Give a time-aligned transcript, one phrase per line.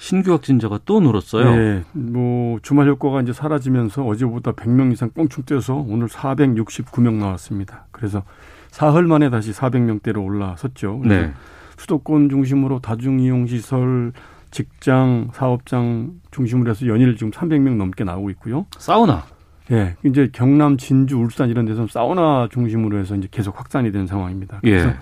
[0.00, 1.54] 신규 확진자가 또 늘었어요.
[1.54, 7.84] 네, 뭐 주말 효과가 이제 사라지면서 어제보다 100명 이상 뻥충 뛰어서 오늘 469명 나왔습니다.
[7.90, 8.22] 그래서
[8.70, 11.02] 사흘 만에 다시 400명대로 올라섰죠.
[11.04, 11.32] 네.
[11.76, 14.12] 수도권 중심으로 다중 이용 시설,
[14.50, 18.64] 직장, 사업장 중심으로 해서 연일 지금 300명 넘게 나오고 있고요.
[18.78, 19.24] 사우나.
[19.70, 24.60] 예, 이제 경남, 진주, 울산 이런 데서 사우나 중심으로 해서 이제 계속 확산이 되는 상황입니다.
[24.62, 24.94] 그래서 예.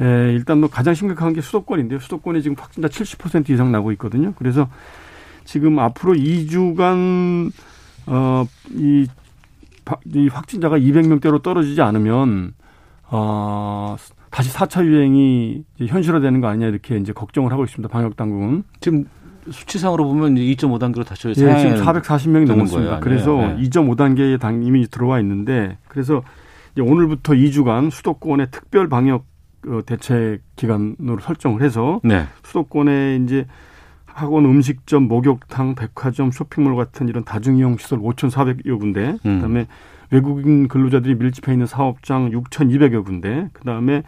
[0.00, 1.98] 예, 일단 뭐 가장 심각한 게 수도권인데요.
[1.98, 4.32] 수도권이 지금 확진자 70% 이상 나고 있거든요.
[4.38, 4.68] 그래서
[5.44, 7.50] 지금 앞으로 2주간
[8.06, 9.06] 어, 이,
[10.30, 12.52] 확진자가 200명대로 떨어지지 않으면
[13.10, 13.96] 어,
[14.30, 17.90] 다시 4차 유행이 현실화되는 거 아니냐 이렇게 이제 걱정을 하고 있습니다.
[17.92, 18.64] 방역 당국은.
[18.80, 19.06] 지금
[19.50, 22.90] 수치상으로 보면 2.5 단계로 다시 예, 지금 상향을 440명이 되는 넘었습니다.
[22.90, 23.00] 거예요.
[23.00, 23.68] 그래서 네, 네.
[23.70, 26.22] 2.5 단계에 당 이미 들어와 있는데 그래서
[26.72, 29.37] 이제 오늘부터 2주간 수도권의 특별 방역 어,
[29.86, 32.26] 대책 기간으로 설정을 해서 네.
[32.42, 33.46] 수도권에 이제
[34.06, 39.36] 학원, 음식점, 목욕탕, 백화점, 쇼핑몰 같은 이런 다중이용 시설 5,400여 군데, 음.
[39.36, 39.66] 그다음에
[40.10, 44.02] 외국인 근로자들이 밀집해 있는 사업장 6,200여 군데, 그다음에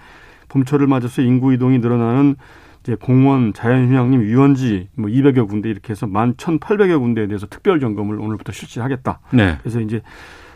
[0.48, 2.34] 봄철을 맞아서 인구 이동이 늘어나는
[2.82, 8.52] 이제 공원, 자연휴양림, 유원지 뭐 200여 군데 이렇게 해서 11,800여 군데에 대해서 특별 점검을 오늘부터
[8.52, 9.20] 실시하겠다.
[9.32, 9.58] 네.
[9.60, 10.00] 그래서 이제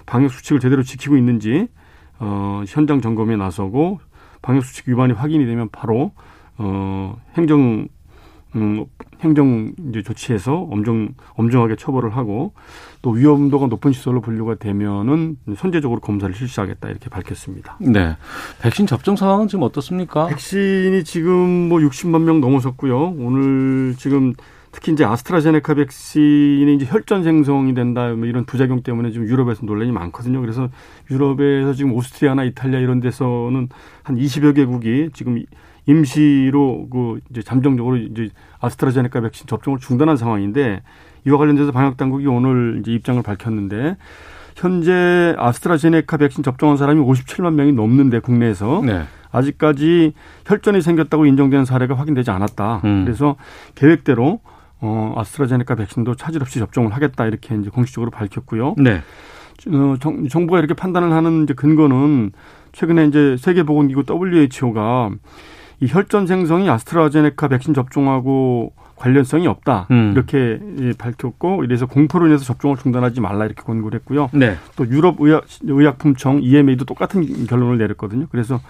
[0.06, 1.69] 방역 수칙을 제대로 지키고 있는지
[2.19, 4.00] 어, 현장 점검에 나서고
[4.44, 6.12] 방역 수칙 위반이 확인이 되면 바로
[6.59, 7.88] 어, 행정
[8.56, 8.84] 음,
[9.21, 12.53] 행정 이제 조치해서 엄정 엄정하게 처벌을 하고
[13.03, 17.78] 또 위험도가 높은 시설로 분류가 되면은 선제적으로 검사를 실시하겠다 이렇게 밝혔습니다.
[17.81, 18.16] 네.
[18.60, 20.27] 백신 접종 상황은 지금 어떻습니까?
[20.27, 23.15] 백신이 지금 뭐 60만 명 넘어섰고요.
[23.19, 24.34] 오늘 지금
[24.74, 29.92] 특히 이제 아스트라제네카 백신이 이제 혈전 생성이 된다 뭐 이런 부작용 때문에 지금 유럽에서 논란이
[29.92, 30.40] 많거든요.
[30.40, 30.68] 그래서
[31.12, 33.68] 유럽에서 지금 오스트리아나 이탈리아 이런 데서는
[34.02, 35.44] 한 20여 개국이 지금
[35.86, 40.82] 임시로 그 이제 잠정적으로 이제 아스트라제네카 백신 접종을 중단한 상황인데
[41.24, 43.96] 이와 관련돼서 방역 당국이 오늘 이제 입장을 밝혔는데
[44.56, 49.04] 현재 아스트라제네카 백신 접종한 사람이 57만 명이 넘는데 국내에서 네.
[49.30, 50.14] 아직까지
[50.46, 52.80] 혈전이 생겼다고 인정되는 사례가 확인되지 않았다.
[52.84, 53.04] 음.
[53.04, 53.36] 그래서
[53.76, 54.40] 계획대로
[54.84, 58.74] 어, 아스트라제네카 백신도 차질 없이 접종을 하겠다 이렇게 이제 공식적으로 밝혔고요.
[58.76, 59.00] 네.
[59.68, 62.32] 어, 정, 정부가 이렇게 판단을 하는 이제 근거는
[62.72, 65.10] 최근에 이제 세계보건기구 WHO가
[65.80, 70.12] 이 혈전 생성이 아스트라제네카 백신 접종하고 관련성이 없다 음.
[70.12, 74.28] 이렇게 예, 밝혔고 이래서 공포로 인해서 접종을 중단하지 말라 이렇게 권고를 했고요.
[74.34, 74.56] 네.
[74.76, 78.26] 또 유럽 의약, 의약품청 EMA도 똑같은 결론을 내렸거든요.
[78.30, 78.60] 그래서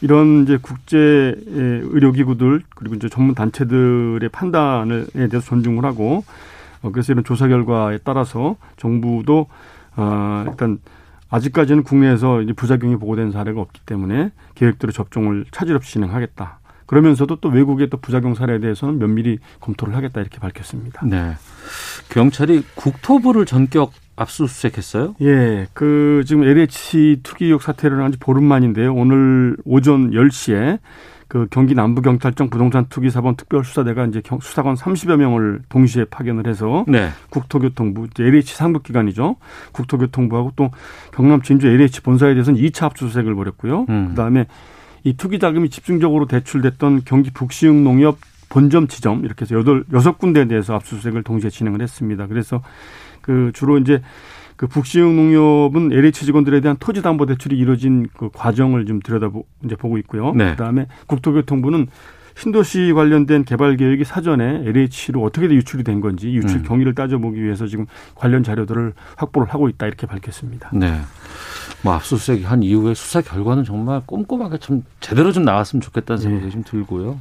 [0.00, 6.24] 이런 이제 국제 예, 의료기구들 그리고 이제 전문 단체들의 판단에 대해서 존중을 하고
[6.82, 9.46] 어, 그래서 이런 조사 결과에 따라서 정부도
[9.96, 10.78] 어, 일단
[11.30, 16.60] 아직까지는 국내에서 이제 부작용이 보고된 사례가 없기 때문에 계획대로 접종을 차질 없이 진행하겠다.
[16.86, 21.04] 그러면서도 또 외국의 또 부작용 사례에 대해서는 면밀히 검토를 하겠다 이렇게 밝혔습니다.
[21.04, 21.34] 네.
[22.10, 25.14] 경찰이 국토부를 전격 압수수색했어요?
[25.20, 28.94] 예, 그 지금 LH 투기 의혹 사태를 한 지 보름 만인데요.
[28.94, 30.78] 오늘 오전 10시에
[31.28, 36.84] 그 경기 남부경찰청 부동산 투기 사범 특별수사대가 이제 경- 수사관 30여 명을 동시에 파견을 해서
[36.86, 37.08] 네.
[37.30, 39.36] 국토교통부 LH 상급기관이죠.
[39.72, 40.70] 국토교통부하고 또
[41.12, 43.86] 경남 진주 LH 본사에 대해서는 2차 압수수색을 벌였고요.
[43.88, 44.08] 음.
[44.10, 44.46] 그다음에
[45.02, 50.46] 이 투기 자금이 집중적으로 대출됐던 경기 북시흥 농협 본점 지점 이렇게 해서 여덟 여섯 군데에
[50.46, 52.28] 대해서 압수수색을 동시에 진행을 했습니다.
[52.28, 52.62] 그래서
[53.26, 54.00] 그 주로 이제
[54.54, 59.76] 그 북시흥 농협은 LH 직원들에 대한 토지 담보 대출이 이루어진 그 과정을 좀 들여다보 이제
[59.76, 60.32] 보고 있고요.
[60.32, 60.52] 네.
[60.52, 61.88] 그다음에 국토교통부는
[62.38, 66.62] 신도시 관련된 개발 계획이 사전에 LH로 어떻게 유출이 된 건지 유출 음.
[66.64, 70.70] 경위를 따져보기 위해서 지금 관련 자료들을 확보를 하고 있다 이렇게 밝혔습니다.
[70.72, 71.00] 네.
[71.82, 76.50] 뭐 압수수색 한 이후에 수사 결과는 정말 꼼꼼하게 좀 제대로 좀 나왔으면 좋겠다는 생각이 네.
[76.50, 77.20] 좀 들고요.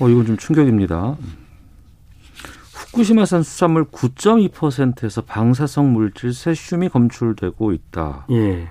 [0.00, 1.16] 어, 이건 좀 충격입니다.
[2.90, 8.26] 후쿠시마산 수산물 9.2%에서 방사성 물질 세슘이 검출되고 있다.
[8.30, 8.68] 예.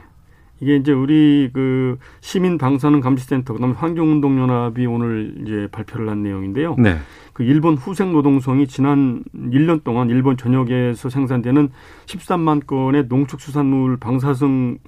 [0.62, 6.76] 이게 이제 우리 그 시민 방사능 감시센터 그다음에 환경운동연합이 오늘 이제 발표를 한 내용인데요.
[6.78, 6.98] 네.
[7.32, 11.70] 그 일본 후생 노동성이 지난 1년 동안 일본 전역에서 생산되는
[12.06, 14.80] 13만 건의 농축수산물 방사성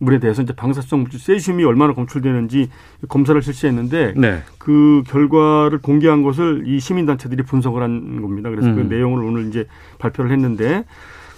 [0.00, 2.70] 물에 대해서 이제 방사성 물질 세슘이 얼마나 검출되는지
[3.08, 4.42] 검사를 실시했는데 네.
[4.58, 8.50] 그 결과를 공개한 것을 이 시민 단체들이 분석을 한 겁니다.
[8.50, 8.76] 그래서 음.
[8.76, 9.66] 그 내용을 오늘 이제
[9.98, 10.84] 발표를 했는데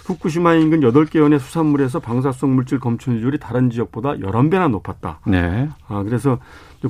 [0.05, 5.19] 후쿠시마 인근 8개 현의 수산물에서 방사성 물질 검출률이 다른 지역보다 11배나 높았다.
[5.27, 5.69] 네.
[5.87, 6.39] 아, 그래서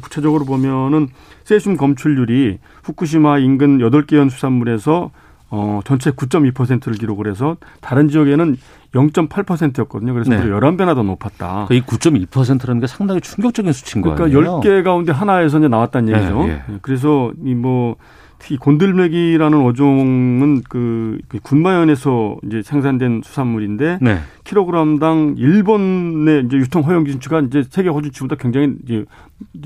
[0.02, 1.10] 구체적으로 보면은
[1.44, 5.12] 세슘 검출률이 후쿠시마 인근 8개 현 수산물에서
[5.56, 8.58] 어, 전체 9.2%를 기록을 해서 다른 지역에는
[8.92, 10.12] 0.8%였거든요.
[10.14, 10.40] 그래서 네.
[10.40, 11.68] 무려 11배나 더 높았다.
[11.70, 14.62] 이 9.2%라는 게 상당히 충격적인 수치인 거 그러니까 아니에요?
[14.62, 16.48] 10개 가운데 하나에서 이제 나왔다는 예, 얘기죠.
[16.48, 16.64] 예.
[16.82, 17.98] 그래서 이뭐
[18.40, 24.18] 특히 곤들메기라는 어종은 그, 그 군마현에서 이제 생산된 수산물인데 네.
[24.46, 29.06] 킬로그램당 일본의 이제 유통 허용 기준치가 이제 세계 허준치보다 굉장히 이제,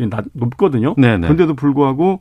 [0.10, 0.96] 낮, 높거든요.
[0.98, 1.22] 네 네.
[1.22, 2.20] 그런데도 불구하고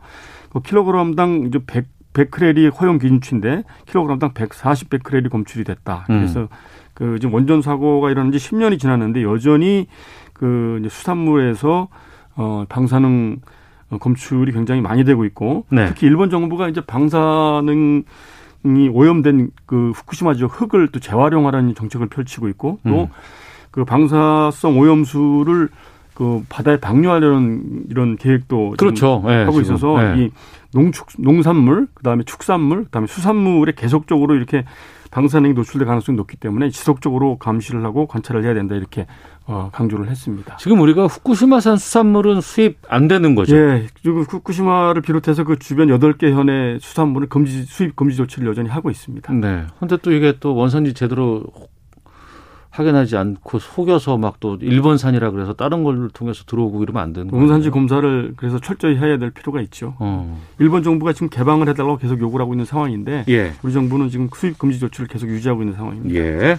[0.50, 6.06] 그 킬로그램당 이제 100 100크렐이 허용 기준치인데 킬로그램당 140 베크렐이 검출이 됐다.
[6.10, 6.20] 음.
[6.20, 6.48] 그래서
[6.94, 9.86] 그 지금 원전 사고가 일어난 지 10년이 지났는데 여전히
[10.32, 11.88] 그 이제 수산물에서
[12.36, 13.40] 어 방사능
[13.90, 15.86] 어, 검출이 굉장히 많이 되고 있고 네.
[15.86, 18.04] 특히 일본 정부가 이제 방사능
[18.64, 23.08] 이 오염된 그 후쿠시마 지역 흙을 또 재활용하라는 정책을 펼치고 있고 음.
[23.70, 25.68] 또그 방사성 오염수를
[26.14, 29.22] 그 바다에 방류하려는 이런 계획도 그렇죠.
[29.28, 29.60] 예, 하고.
[29.60, 30.22] 있어서 예.
[30.22, 30.30] 이
[30.76, 34.64] 농축 농산물 그다음에 축산물 그다음에 수산물에 계속적으로 이렇게
[35.10, 39.06] 방사능이 노출될 가능성이 높기 때문에 지속적으로 감시를 하고 관찰을 해야 된다 이렇게
[39.46, 40.56] 어, 강조를 했습니다.
[40.56, 43.56] 지금 우리가 후쿠시마산 수산물은 수입 안 되는 거죠.
[43.56, 48.68] 예, 지금 후쿠시마를 비롯해서 그 주변 여덟 개 현의 수산물은 금지 수입 금지 조치를 여전히
[48.68, 49.32] 하고 있습니다.
[49.34, 49.64] 네.
[49.78, 51.44] 근데 또 이게 또 원산지 제대로
[52.76, 57.40] 확인하지 않고 속여서 막 또 일본산이라 그래서 다른 걸 통해서 들어오고 이러면 안 되는 거예요.
[57.40, 59.94] 원산지 검사를 그래서 철저히 해야 될 필요가 있죠.
[59.98, 60.40] 어.
[60.58, 63.52] 일본 정부가 지금 개방을 해달라고 계속 요구를 하고 있는 상황인데 예.
[63.62, 66.14] 우리 정부는 지금 수입 금지 조치를 계속 유지하고 있는 상황입니다.
[66.20, 66.58] 예.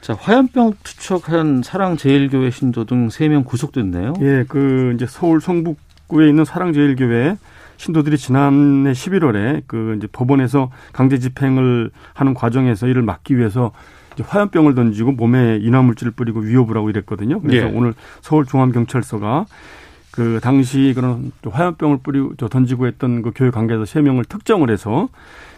[0.00, 4.14] 자, 화염병 투척한 사랑제일교회 신도 등 세 명 구속됐네요.
[4.20, 7.36] 예, 그 이제 서울 성북구에 있는 사랑제일교회
[7.78, 13.72] 신도들이 지난해 11월에 그 이제 법원에서 강제 집행을 하는 과정에서 이를 막기 위해서
[14.22, 17.40] 화염병을 던지고 몸에 인화물질을 뿌리고 위협을 하고 이랬거든요.
[17.40, 17.72] 그래서 예.
[17.72, 19.46] 오늘 서울중앙경찰서가
[20.10, 24.70] 그 당시 그런 또 화염병을 뿌리고 저 던지고 했던 그 교회 관계자 세 명을 특정을
[24.70, 25.08] 해서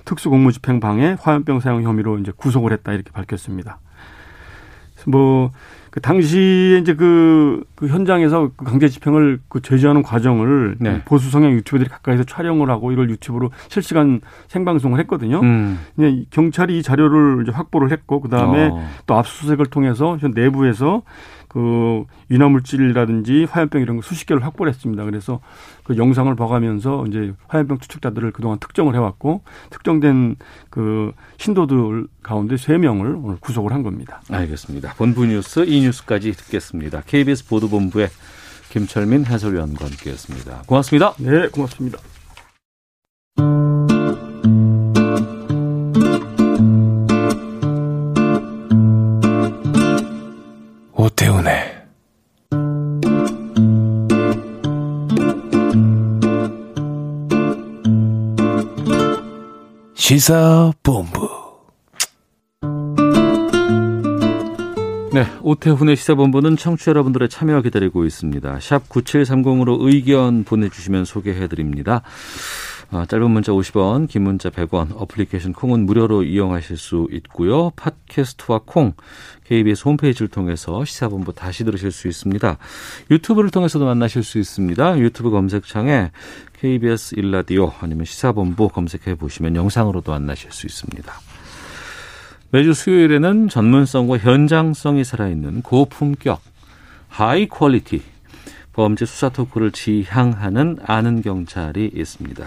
[0.07, 3.79] 특수공무집행 방해 화염병 사용 혐의로 이제 구속을 했다 이렇게 밝혔습니다.
[5.07, 5.53] 뭐,
[5.97, 11.03] 그 당시에 이제 그, 그 현장에서 그 강제 집행을 그 제지하는 과정을 네.
[11.07, 15.41] 보수 성향 유튜버들이 가까이서 촬영을 하고 이걸 유튜브로 실시간 생방송을 했거든요.
[15.41, 15.81] 음.
[16.29, 18.87] 경찰이 이 자료를 이제 확보를 했고 그 다음에 어.
[19.07, 21.01] 또 압수수색을 통해서 현 내부에서
[21.49, 25.05] 그 위나물질이라든지 화염병 이런 거 수십 개를 확보를 했습니다.
[25.05, 25.41] 그래서
[25.85, 30.37] 그 영상을 봐가면서 이제 화염병 투척자들을 그동안 특정을 해왔고 특정된
[30.71, 34.21] 그 신도들 가운데 세 명을 오늘 구속을 한 겁니다.
[34.31, 34.95] 알겠습니다.
[34.95, 37.03] 본부 뉴스 이 뉴스까지 듣겠습니다.
[37.07, 38.09] KBS 보도본부의
[38.71, 40.65] 김철민 해설위원과 함께했습니다.
[40.67, 41.15] 고맙습니다.
[41.19, 41.99] 네, 고맙습니다.
[60.07, 61.29] 시사본부
[65.13, 68.61] 네, 오태훈의 시사본부는 청취자 여러분들의 참여 기다리고 있습니다.
[68.61, 72.03] 샵 9730으로 의견 보내주시면 소개해드립니다.
[72.93, 77.71] 아, 짧은 문자 50원, 긴 문자 100원, 어플리케이션 콩은 무료로 이용하실 수 있고요.
[77.71, 78.93] 팟캐스트와 콩,
[79.45, 82.59] KBS 홈페이지를 통해서 시사본부 다시 들으실 수 있습니다.
[83.11, 85.01] 유튜브를 통해서도 만나실 수 있습니다.
[85.01, 86.13] 유튜브 검색창에
[86.61, 91.13] KBS 1라디오 아니면 시사본부 검색해 보시면 영상으로도 만나실 수 있습니다.
[92.51, 96.41] 매주 수요일에는 전문성과 현장성이 살아있는 고품격,
[97.09, 98.03] high quality
[98.73, 102.47] 범죄 수사 토크를 지향하는 아는 경찰이 있습니다.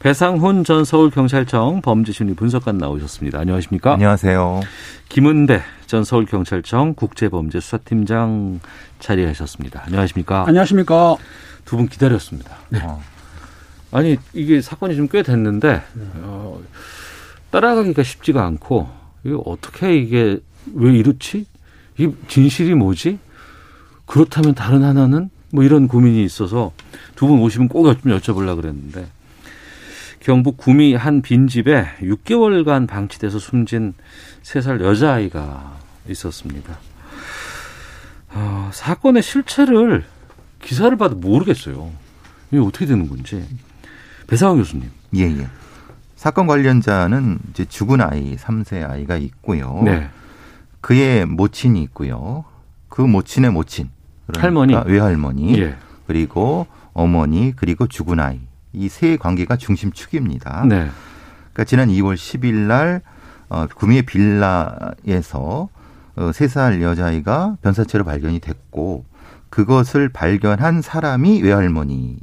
[0.00, 3.38] 배상훈 전 서울경찰청 범죄심리 분석관 나오셨습니다.
[3.38, 3.94] 안녕하십니까?
[3.94, 4.60] 안녕하세요.
[5.08, 8.60] 김은배 전 서울경찰청 국제범죄수사팀장
[8.98, 9.82] 자리하셨습니다.
[9.84, 10.44] 안녕하십니까?
[10.46, 11.16] 안녕하십니까.
[11.66, 12.56] 두 분 기다렸습니다.
[12.82, 13.00] 어,
[13.92, 15.82] 아니 이게 사건이 좀 꽤 됐는데
[16.22, 16.62] 어,
[17.50, 18.88] 따라가기가 쉽지가 않고
[19.24, 20.38] 이게 어떻게 이게
[20.74, 21.46] 왜 이렇지?
[21.98, 23.18] 이 진실이 뭐지?
[24.06, 26.72] 그렇다면 다른 하나는 뭐 이런 고민이 있어서
[27.16, 29.06] 두 분 오시면 꼭 좀 여쭤보려고 그랬는데
[30.20, 33.94] 경북 구미 한 빈집에 6개월간 방치돼서 숨진
[34.42, 35.78] 3살 여자아이가
[36.08, 36.78] 있었습니다.
[38.32, 40.04] 어, 사건의 실체를
[40.62, 41.90] 기사를 봐도 모르겠어요.
[42.50, 43.44] 이게 어떻게 되는 건지.
[44.30, 44.88] 배상원 교수님.
[45.16, 45.48] 예, 예.
[46.14, 49.82] 사건 관련자는 이제 죽은 아이, 3세 아이가 있고요.
[49.84, 50.08] 네.
[50.80, 52.44] 그의 모친이 있고요.
[52.88, 53.90] 그 모친의 모친.
[54.26, 54.74] 그러니까 할머니.
[54.86, 55.58] 외할머니.
[55.60, 55.76] 예.
[56.06, 58.40] 그리고 어머니, 그리고 죽은 아이.
[58.72, 60.64] 이 세 관계가 중심축입니다.
[60.68, 60.88] 네.
[61.52, 63.02] 그러니까 지난 2월 10일 날
[63.48, 65.68] 어, 구미의 빌라에서
[66.14, 69.04] 어, 3살 여자아이가 변사체로 발견이 됐고
[69.48, 72.16] 그것을 발견한 사람이 외할머니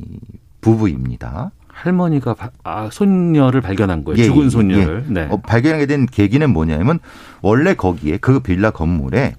[0.61, 1.51] 부부입니다.
[1.81, 4.17] 할머니가 바- 아, 손녀를 발견한 거예요.
[4.19, 5.05] 예, 죽은 예, 손녀를.
[5.09, 5.13] 예.
[5.13, 5.27] 네.
[5.29, 6.99] 어, 발견하게 된 계기는 뭐냐면
[7.41, 9.35] 원래 거기에 그 빌라 건물에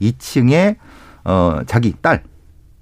[0.00, 0.76] 2층에
[1.24, 2.22] 어 자기 딸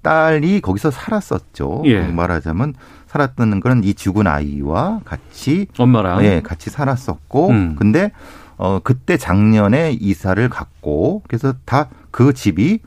[0.01, 1.83] 딸이 거기서 살았었죠.
[1.85, 2.01] 예.
[2.01, 2.73] 말하자면
[3.07, 6.23] 살았던 거는 이 죽은 아이와 같이 엄마랑.
[6.23, 7.75] 예, 같이 살았었고 음.
[7.77, 8.11] 근데
[8.57, 12.79] 어 그때 작년에 이사를 갔고 그래서 다 그 집이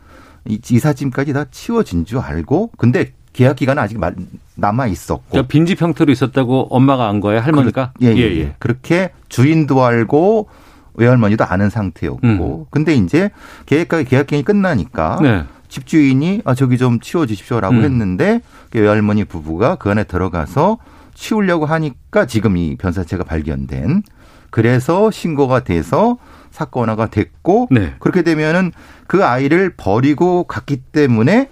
[0.46, 4.14] 이- 이삿짐까지 다 치워진 줄 알고 근데 계약 기간은 아직 말-
[4.54, 7.92] 남아 있었고 그러니까 빈집 형태로 있었다고 엄마가 안 거예요, 할머니가?
[8.00, 8.54] 예, 예, 예.
[8.58, 10.48] 그렇게 주인도 알고
[10.94, 12.20] 외할머니도 아는 상태였고.
[12.24, 12.64] 음.
[12.70, 13.30] 근데 이제
[13.66, 15.44] 계획 계약 기간이 끝나니까 네.
[15.68, 17.82] 집주인이 아 저기 좀 치워 주십시오라고 음.
[17.82, 20.78] 했는데 그 외할머니 부부가 그 안에 들어가서
[21.14, 24.04] 치우려고 하니까 지금 이 변사체가 발견된
[24.50, 26.18] 그래서 신고가 돼서
[26.52, 27.94] 사건화가 됐고 네.
[27.98, 28.70] 그렇게 되면은
[29.08, 31.50] 그 아이를 버리고 갔기 때문에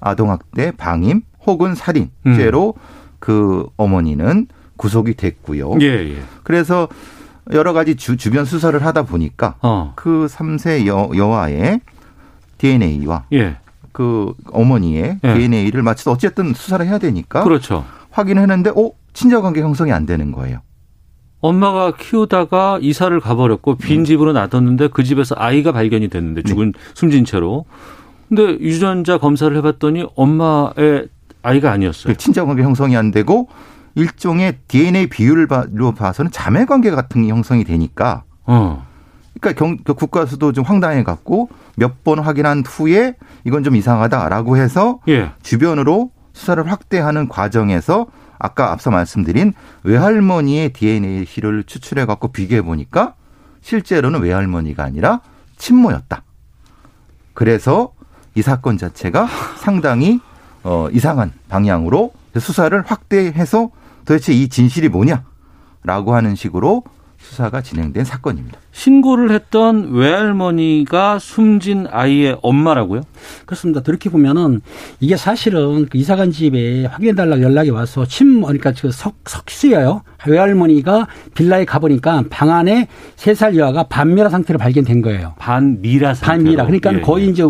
[0.00, 2.74] 아동학대, 방임 혹은 살인죄로
[3.18, 5.76] 그 어머니는 구속이 됐고요.
[5.80, 6.22] 예, 예.
[6.42, 6.88] 그래서
[7.52, 9.92] 여러 가지 주, 주변 수사를 하다 보니까 어.
[9.96, 11.80] 그 3세 여, 여아의
[12.58, 13.56] DNA와 예.
[13.92, 15.34] 그 어머니의 예.
[15.34, 17.84] DNA를 마치 어쨌든 수사를 해야 되니까 그렇죠.
[18.10, 20.60] 확인했는데 어 친자관계 형성이 안 되는 거예요.
[21.40, 27.64] 엄마가 키우다가 이사를 가버렸고 빈 집으로 놔뒀는데 그 집에서 아이가 발견이 됐는데 죽은 숨진 채로.
[28.28, 31.08] 근데 유전자 검사를 해봤더니 엄마의
[31.42, 32.12] 아이가 아니었어요.
[32.12, 33.48] 그 친자관계 형성이 안 되고
[33.94, 38.84] 일종의 DNA 비율로 봐서는 자매 관계 같은 게 형성이 되니까 어.
[39.40, 43.14] 그러니까 경, 그 국가수도 좀 황당해 갖고 몇 번 확인한 후에
[43.44, 45.32] 이건 좀 이상하다라고 해서 예.
[45.42, 48.06] 주변으로 수사를 확대하는 과정에서
[48.38, 49.52] 아까 앞서 말씀드린
[49.82, 53.14] 외할머니의 DNA를 추출해 갖고 비교해 보니까
[53.62, 55.20] 실제로는 외할머니가 아니라
[55.56, 56.22] 친모였다.
[57.34, 57.92] 그래서
[58.36, 59.26] 이 사건 자체가
[59.58, 60.20] 상당히
[60.62, 63.70] 어, 이상한 방향으로 수사를 확대해서
[64.04, 66.84] 도대체 이 진실이 뭐냐라고 하는 식으로
[67.18, 68.58] 수사가 진행된 사건입니다.
[68.72, 73.00] 신고를 했던 외할머니가 숨진 아이의 엄마라고요?
[73.46, 73.80] 그렇습니다.
[73.80, 74.60] 그렇게 보면은
[75.00, 80.02] 이게 사실은 그 이사간 집에 확인해달라고 연락이 와서 침, 그러니까 그 석, 석수예요.
[80.26, 85.34] 외할머니가 빌라에 가보니까 방 안에 세 살 여아가 반미라 상태로 발견된 거예요.
[85.38, 86.36] 반미라 상태로.
[86.44, 86.64] 반미라.
[86.66, 87.30] 그러니까 예, 거의 예.
[87.30, 87.42] 이제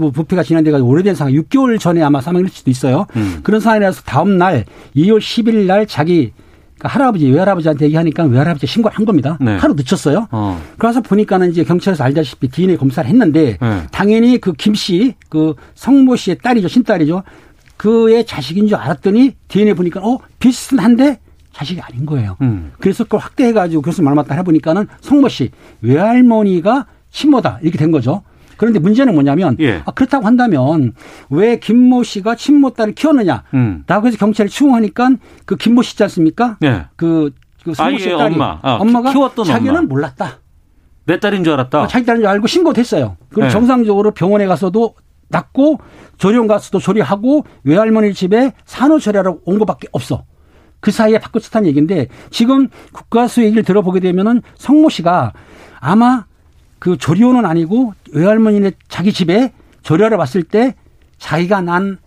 [0.00, 3.06] 뭐 부패가 진행돼 가지고 오래된 상황, 6개월 전에 아마 사망일 수도 있어요.
[3.16, 3.40] 음.
[3.42, 4.64] 그런 상황이라서 다음 날
[4.96, 6.32] 2월 10일 날 자기
[6.78, 9.36] 그러니까 할아버지, 외할아버지한테 얘기하니까 외할아버지 신고를 한 겁니다.
[9.38, 9.54] 네.
[9.56, 10.28] 하루 늦췄어요.
[10.30, 10.58] 어.
[10.78, 13.82] 그래서 보니까는 이제 경찰에서 알다시피 DNA 검사를 했는데 네.
[13.92, 17.22] 당연히 그 김 씨, 그 성모 씨의 딸이죠, 신딸이죠.
[17.76, 21.18] 그의 자식인 줄 알았더니 DNA 보니까 어 비슷한데
[21.52, 22.36] 자식이 아닌 거예요.
[22.40, 22.72] 음.
[22.78, 25.50] 그래서 그걸 확대해가지고 교수 말 맞다 해보니까는 성모 씨
[25.82, 28.22] 외할머니가 친모다 이렇게 된 거죠.
[28.60, 29.80] 그런데 문제는 뭐냐면 예.
[29.86, 30.92] 아, 그렇다고 한다면
[31.30, 33.44] 왜 김모 씨가 친모 딸을 키웠느냐?
[33.54, 33.84] 음.
[33.86, 35.12] 라고 해서 경찰이 추궁하니까
[35.46, 36.58] 그 김모 씨 있지 않습니까?
[36.60, 36.84] 네.
[36.94, 37.30] 그,
[37.64, 38.58] 그 성모 씨 딸이 엄마.
[38.60, 39.88] 아, 엄마가 키웠던 자기는 엄마.
[39.88, 40.40] 몰랐다.
[41.06, 41.84] 내 딸인 줄 알았다.
[41.84, 43.16] 어, 자기 딸인 줄 알고 신고됐어요.
[43.30, 43.48] 그리고 네.
[43.48, 44.94] 정상적으로 병원에 가서도
[45.28, 45.78] 낫고
[46.18, 50.24] 조령 가서도 조리하고 외할머니 집에 산후조리하러 온 것밖에 없어.
[50.80, 55.32] 그 사이에 바꿔쳤다는 얘기인데 지금 국가수 얘기를 들어보게 되면은 성모 씨가
[55.80, 56.26] 아마
[56.80, 60.74] 그 조리원은 아니고 외할머니네 자기 집에 조리하러 왔을 때
[61.18, 61.98] 자기가 난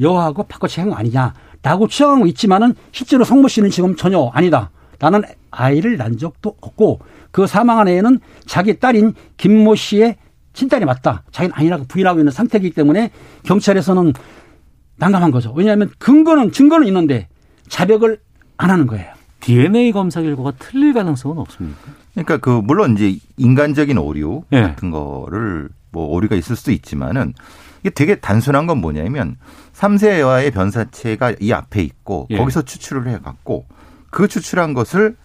[0.00, 4.70] 여하고 바꿔치 한거 아니냐라고 추정하고 있지만은 실제로 성모 씨는 지금 전혀 아니다.
[4.98, 10.16] 나는 아이를 낳은 적도 없고 그 사망한 애는 자기 딸인 김모 씨의
[10.54, 11.22] 친딸이 맞다.
[11.30, 13.10] 자기는 아니라고 부인하고 있는 상태이기 때문에
[13.44, 14.14] 경찰에서는
[14.96, 15.52] 난감한 거죠.
[15.54, 17.28] 왜냐하면 근거는 증거는 있는데
[17.68, 18.18] 자백을
[18.56, 19.12] 안 하는 거예요.
[19.40, 22.05] DNA 검사 결과가 틀릴 가능성은 없습니까?
[22.24, 24.62] 그러니까 그 물론 이제 인간적인 오류 예.
[24.62, 27.34] 같은 거를 뭐 오류가 있을 수도 있지만은
[27.80, 29.36] 이게 되게 단순한 건 뭐냐면
[29.74, 32.38] 3세와의 변사체가 이 앞에 있고 예.
[32.38, 33.66] 거기서 추출을 해 갖고
[34.10, 35.16] 그 추출한 것을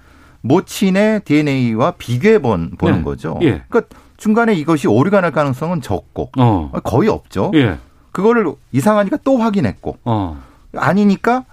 [0.41, 3.03] 모친의 DNA와 비교해 본 보는 네.
[3.03, 3.39] 거죠.
[3.41, 3.63] 예.
[3.69, 3.83] 그러니까
[4.17, 6.71] 중간에 이것이 오류가 날 가능성은 적고 어.
[6.83, 7.51] 거의 없죠.
[7.55, 7.77] 예.
[8.11, 10.41] 그거를 이상하니까 또 확인했고 어.
[10.75, 11.45] 아니니까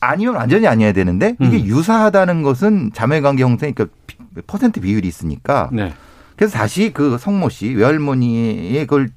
[0.00, 1.66] 아니면 완전히 아니어야 되는데 이게 음.
[1.66, 4.13] 유사하다는 것은 자매관계 형성 그러니까 비-
[4.46, 5.92] 퍼센트 비율이 있으니까 네.
[6.36, 9.10] 그래서 다시 그 성모 씨 외할머니의 그걸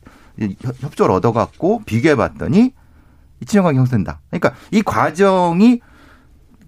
[0.63, 2.73] 협- 협조를 얻어갖고 비교해봤더니
[3.41, 4.19] 이 친형관계 형성된다.
[4.29, 5.81] 그러니까 이 과정이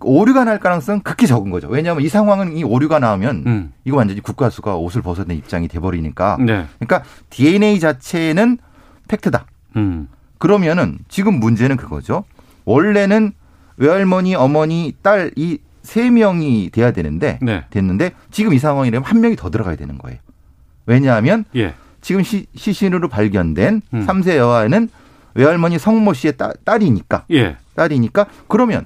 [0.01, 1.67] 오류가 날 가능성은 극히 적은 거죠.
[1.67, 3.73] 왜냐하면 이 상황은 이 오류가 나오면 음.
[3.83, 6.37] 이거 완전히 국가수가 옷을 벗어낸 입장이 돼버리니까.
[6.39, 6.65] 네.
[6.79, 8.59] 그러니까 DNA 자체는
[9.09, 9.45] 팩트다.
[9.75, 10.07] 음.
[10.37, 12.23] 그러면은 지금 문제는 그거죠.
[12.65, 13.33] 원래는
[13.77, 17.65] 외할머니, 어머니, 딸 이 세 명이 돼야 되는데 네.
[17.69, 20.19] 됐는데 지금 이 상황이라면 한 명이 더 들어가야 되는 거예요.
[20.85, 21.73] 왜냐하면 예.
[22.01, 24.01] 지금 시, 시신으로 발견된 음.
[24.03, 24.89] 삼 3세 여아는
[25.33, 27.57] 외할머니 성모 씨의 딸, 딸이니까 예.
[27.75, 28.85] 딸이니까 그러면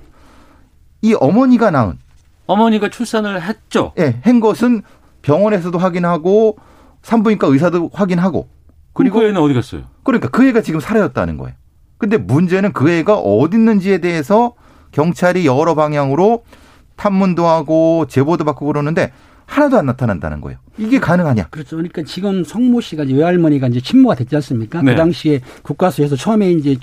[1.02, 1.98] 이 어머니가 낳은
[2.46, 3.94] 어머니가 출산을 했죠.
[3.98, 4.84] 예, 한 것은
[5.22, 6.58] 병원에서도 확인하고
[7.02, 8.48] 산부인과 의사도 확인하고
[8.94, 9.84] 그리고 그 애는 어디 갔어요?
[10.04, 11.56] 그러니까 그 애가 지금 사라졌다는 거예요.
[11.98, 14.54] 근데 문제는 그 애가 어디 있는지에 대해서
[14.92, 16.44] 경찰이 여러 방향으로
[17.08, 19.12] 탐문도 하고 제보도 받고 그러는데
[19.46, 20.58] 하나도 안 나타난다는 거예요.
[20.78, 21.48] 이게 가능하냐?
[21.52, 21.76] 그렇죠.
[21.76, 24.82] 그러니까 지금 성모 씨가 이제 외할머니가 이제 친모가 됐지 않습니까?
[24.82, 24.92] 네.
[24.94, 26.78] 그 당시에 국가수에서 처음에 이제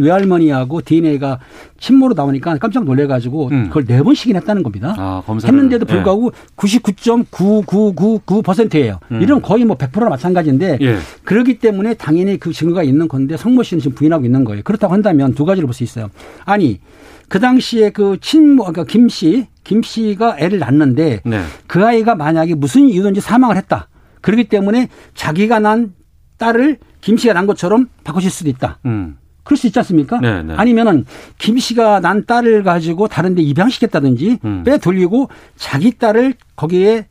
[0.00, 1.40] 외할머니하고 DNA가
[1.78, 3.64] 친모로 나오니까 깜짝 놀래가지고 음.
[3.68, 4.94] 그걸 네 번씩이나 했다는 겁니다.
[4.96, 8.98] 아, 검사 했는데도 불구하고 99.9999%예요.
[9.12, 9.20] 음.
[9.20, 10.96] 이런 거의 뭐 100%나 마찬가지인데 예.
[11.24, 14.62] 그렇기 때문에 당연히 그 증거가 있는 건데 성모 씨는 지금 부인하고 있는 거예요.
[14.64, 16.08] 그렇다고 한다면 두 가지를 볼 수 있어요.
[16.46, 16.80] 아니
[17.28, 21.42] 그 당시에 그 친모 그러니까 김 씨, 김 씨가 애를 낳는데 네.
[21.66, 23.88] 그 아이가 만약에 무슨 이유든지 사망을 했다.
[24.20, 25.94] 그렇기 때문에 자기가 난
[26.38, 28.78] 딸을 김 씨가 난 것처럼 바꾸실 수도 있다.
[28.86, 29.18] 음.
[29.42, 30.18] 그럴 수 있지 않습니까?
[30.20, 30.54] 네, 네.
[30.54, 31.04] 아니면은
[31.38, 34.64] 김 씨가 난 딸을 가지고 다른 데 입양시켰다든지 음.
[34.64, 37.06] 빼돌리고 자기 딸을 거기에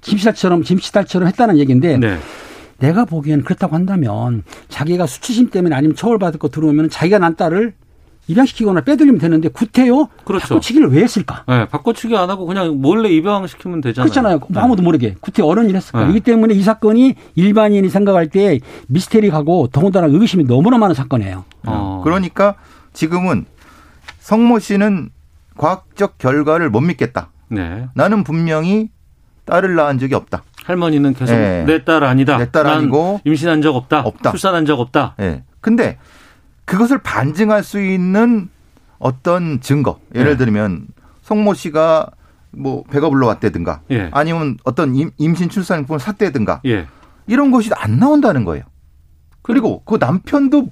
[0.00, 2.18] 김씨 딸처럼 김씨 딸처럼 했다는 얘기인데 네.
[2.78, 7.74] 내가 보기엔 그렇다고 한다면 자기가 수치심 때문에 아니면 처벌받을 거 들어오면 자기가 난 딸을
[8.28, 10.48] 입양시키거나 빼돌리면 되는데 구태여 그렇죠.
[10.48, 11.44] 바꾸치기를 왜 했을까?
[11.46, 14.04] 네, 바꿔치기 안 하고 그냥 몰래 입양시키면 되잖아요.
[14.06, 14.38] 그렇잖아요.
[14.38, 14.60] 뭐 네.
[14.60, 16.04] 아무도 모르게 구태 어른이 했을까?
[16.04, 16.10] 네.
[16.10, 18.58] 이기 때문에 이 사건이 일반인이 생각할 때
[18.88, 21.44] 미스테리 가고 더군다나 의구심이 너무나 많은 사건이에요.
[21.66, 22.00] 어.
[22.04, 22.56] 그러니까
[22.92, 23.46] 지금은
[24.18, 25.10] 성모 씨는
[25.56, 27.30] 과학적 결과를 못 믿겠다.
[27.48, 27.86] 네.
[27.94, 28.90] 나는 분명히
[29.44, 30.42] 딸을 낳은 적이 없다.
[30.64, 31.64] 할머니는 계속 네.
[31.64, 32.38] 내딸 아니다.
[32.38, 34.00] 내딸 난 아니고 임신한 적 없다.
[34.00, 34.30] 없다.
[34.32, 35.14] 출산한 적 없다.
[35.20, 35.44] 예.
[35.60, 35.98] 근데
[36.66, 38.50] 그것을 반증할 수 있는
[38.98, 39.98] 어떤 증거.
[40.14, 40.36] 예를 네.
[40.44, 40.88] 들면
[41.22, 42.10] 성모 씨가
[42.50, 44.10] 뭐 배가 불러왔다든가 예.
[44.12, 46.86] 아니면 어떤 임, 임신 출산용품을 샀다든가 예.
[47.26, 48.64] 이런 것이 안 나온다는 거예요.
[49.42, 50.68] 그리고 그 남편도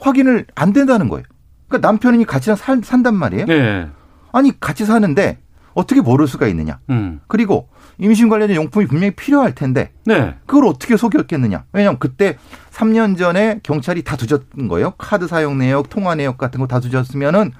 [0.00, 1.24] 확인을 안 된다는 거예요.
[1.68, 3.46] 그러니까 남편이 같이 살, 산단 말이에요.
[3.46, 3.88] 네.
[4.32, 5.38] 아니 같이 사는데
[5.74, 6.78] 어떻게 모를 수가 있느냐.
[6.90, 7.20] 음.
[7.26, 10.34] 그리고 임신 관련된 용품이 분명히 필요할 텐데 네.
[10.46, 11.64] 그걸 어떻게 속였겠느냐.
[11.72, 12.36] 왜냐하면 그때
[12.72, 14.92] 3년 전에 경찰이 다 뒤졌던 거예요.
[14.98, 17.52] 카드 사용 내역, 통화 내역 같은 거 다 뒤졌으면은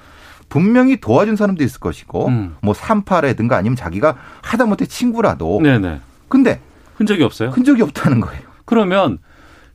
[0.48, 2.56] 분명히 도와준 사람도 있을 것이고 음.
[2.62, 6.00] 뭐 산파라든가 아니면 자기가 하다못해 친구라도 네네.
[6.28, 6.60] 근데
[6.96, 7.50] 흔적이 없어요.
[7.50, 8.42] 흔적이 없다는 거예요.
[8.64, 9.18] 그러면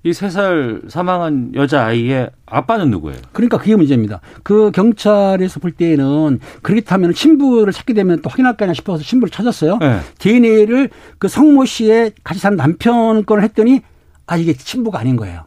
[0.05, 3.17] 이 세 살 사망한 여자 아이의 아빠는 누구예요?
[3.33, 4.21] 그러니까 그게 문제입니다.
[4.43, 9.77] 그 경찰에서 볼 때에는 그렇다면 친부를 찾게 되면 또 확인할 거냐 싶어서 친부를 찾았어요.
[9.79, 9.99] 네.
[10.19, 13.81] DNA를 그 성모 씨의 같이 사는 남편 건을 했더니
[14.25, 15.43] 아 이게 친부가 아닌 거예요.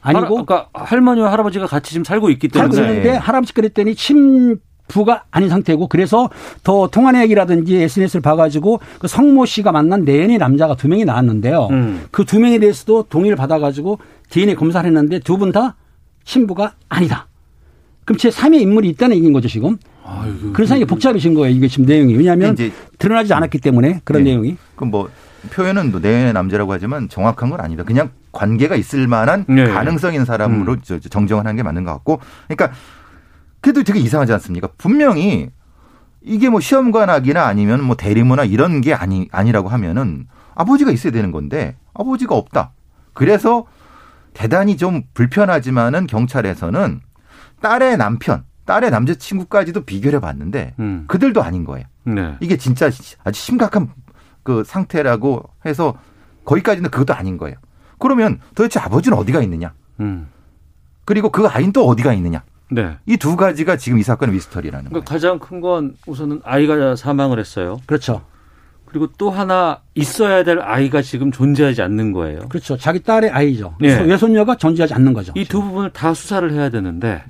[0.00, 4.58] 아니고 할아- 그러니까 할머니와 할아버지가 같이 지금 살고 있기 살고 때문에 있는데 할아버지 그랬더니 친
[4.92, 6.28] 부가 아닌 상태고 그래서
[6.62, 11.68] 더 통화 내역이라든지 SNS를 봐가지고 그 성모 씨가 만난 내연의 남자가 두 명이 나왔는데요.
[11.70, 12.04] 음.
[12.10, 15.76] 그두 명에 대해서도 동의를 받아가지고 DNA 검사를 했는데 두 분다
[16.24, 17.26] 친부가 아니다.
[18.04, 19.78] 그럼 제 3의 인물이 있다는 얘기인 거죠 지금.
[20.04, 24.30] 아이고, 그런 상황이 복잡해진 거예요 이게 지금 내용이 왜냐하면 이제 드러나지 않았기 때문에 그런 네.
[24.30, 24.56] 내용이.
[24.76, 25.08] 그뭐
[25.50, 27.82] 표현은 뭐내 남자라고 하지만 정확한 건 아니다.
[27.84, 29.64] 그냥 관계가 있을 만한 네.
[29.66, 30.78] 가능성 있는 사람으로 음.
[30.84, 32.20] 저- 저 정정을 하는 게 맞는 것 같고.
[32.48, 32.76] 그러니까
[33.62, 34.68] 그래도 되게 이상하지 않습니까?
[34.76, 35.48] 분명히
[36.20, 41.76] 이게 뭐 시험관학이나 아니면 뭐 대리모나 이런 게 아니 아니라고 하면은 아버지가 있어야 되는 건데
[41.94, 42.72] 아버지가 없다.
[43.14, 43.64] 그래서
[44.34, 47.00] 대단히 좀 불편하지만은 경찰에서는
[47.60, 51.04] 딸의 남편, 딸의 남자친구까지도 비교를 해봤는데 음.
[51.06, 51.86] 그들도 아닌 거예요.
[52.04, 52.36] 네.
[52.40, 52.86] 이게 진짜
[53.24, 53.90] 아주 심각한
[54.42, 55.94] 그 상태라고 해서
[56.44, 57.56] 거기까지는 그것도 아닌 거예요.
[57.98, 59.72] 그러면 도대체 아버지는 어디가 있느냐?
[60.00, 60.28] 음.
[61.04, 62.42] 그리고 그 아이는 또 어디가 있느냐?
[62.74, 62.96] 네.
[63.06, 64.90] 이 두 가지가 지금 이 사건의 미스터리라는 거예요.
[64.90, 67.78] 그러니까 가장 큰 건 우선은 아이가 사망을 했어요.
[67.86, 68.22] 그렇죠.
[68.86, 72.40] 그리고 또 하나 있어야 될 아이가 지금 존재하지 않는 거예요.
[72.48, 72.76] 그렇죠.
[72.76, 73.74] 자기 딸의 아이죠.
[73.82, 73.94] 예.
[74.00, 75.32] 외손녀가 존재하지 않는 거죠.
[75.36, 77.22] 이 두 부분을 다 수사를 해야 되는데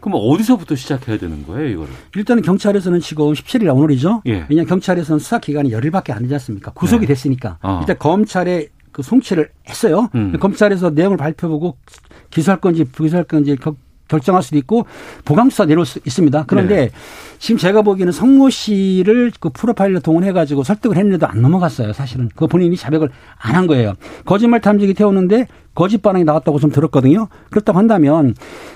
[0.00, 1.90] 그럼 어디서부터 시작해야 되는 거예요, 이거를?
[2.16, 4.22] 일단은 경찰에서는 지금 17일 오늘이죠.
[4.26, 4.46] 예.
[4.48, 6.70] 왜냐하면 경찰에서는 수사 기간이 열흘밖에 안 되지 않습니까?
[6.72, 7.08] 구속이 네.
[7.08, 7.58] 됐으니까.
[7.62, 7.80] 어.
[7.82, 10.08] 일단 검찰에 그 송치를 했어요.
[10.14, 10.32] 음.
[10.40, 11.76] 검찰에서 내용을 발표보고
[12.30, 13.76] 기소할 건지 부기소할 건지 겨-
[14.10, 14.84] 결정할 수도 있고
[15.24, 16.44] 보강 수사 내려올 수 있습니다.
[16.46, 16.90] 그런데 네.
[17.38, 21.94] 지금 제가 보기에는 성모 씨를 그 프로파일러 동원해 가지고 설득을 했는데도 안 넘어갔어요.
[21.94, 23.94] 사실은 그 본인이 자백을 안 한 거예요.
[24.24, 27.28] 거짓말 탐지기 태우는데 거짓 반응이 나왔다고 좀 들었거든요.
[27.50, 28.34] 그렇다고 한다면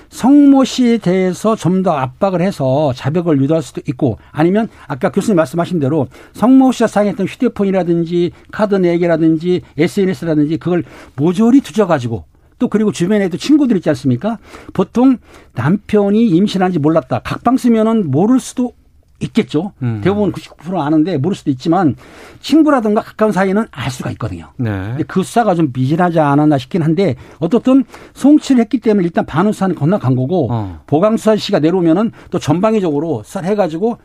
[0.09, 5.79] 성모 씨에 대해서 좀 더 압박을 해서 자백을 유도할 수도 있고 아니면 아까 교수님 말씀하신
[5.79, 10.83] 대로 성모 씨가 사용했던 휴대폰이라든지 카드 내기라든지 SNS라든지 그걸
[11.17, 12.23] 모조리 뒤져가지고
[12.59, 14.37] 또 그리고 주변에도 친구들 있지 않습니까?
[14.73, 15.17] 보통
[15.53, 17.19] 남편이 임신한지 몰랐다.
[17.19, 18.73] 각방 쓰면은 모를 수도
[19.21, 19.71] 있겠죠.
[19.81, 20.01] 음.
[20.03, 21.95] 대부분 99% 아는데 모를 수도 있지만
[22.41, 24.51] 친구라든가 가까운 사이는 알 수가 있거든요.
[24.57, 24.69] 네.
[24.69, 29.73] 근데 그 수사가 좀 미진하지 않았나 싶긴 한데 어떻든 송치를 했기 때문에 일단 반응 수사는
[29.75, 30.81] 건너간 거고 어.
[30.85, 33.97] 보강 수사 씨가 내려오면은 또 전방위적으로 수사를 해가지고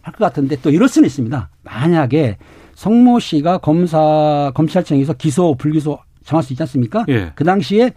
[0.00, 1.48] 할 것 같은데 또 이럴 수는 있습니다.
[1.62, 2.36] 만약에
[2.74, 7.04] 성모 씨가 검사 검찰청에서 기소 불기소 정할 수 있지 않습니까?
[7.08, 7.32] 예.
[7.34, 7.92] 그 당시에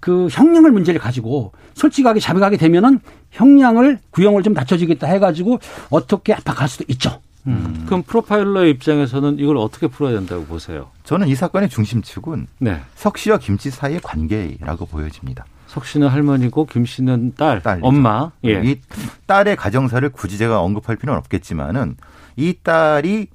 [0.00, 6.84] 그 형량을 문제를 가지고 솔직하게 자백하게 되면은 형량을 구형을 좀 낮춰주겠다 해가지고 어떻게 압박할 수도
[6.88, 7.20] 있죠.
[7.46, 7.84] 음.
[7.86, 10.88] 그럼 프로파일러의 입장에서는 이걸 어떻게 풀어야 된다고 보세요?
[11.04, 12.80] 저는 이 사건의 중심축은 네.
[12.96, 15.44] 석 씨와 김 씨 사이의 관계라고 보여집니다.
[15.66, 17.86] 석 씨는 할머니고 김 씨는 딸, 딸이죠.
[17.86, 18.32] 엄마.
[18.44, 18.60] 예.
[18.64, 18.80] 이
[19.26, 21.96] 딸의 가정사를 굳이 제가 언급할 필요는 없겠지만은
[22.36, 23.28] 이 딸이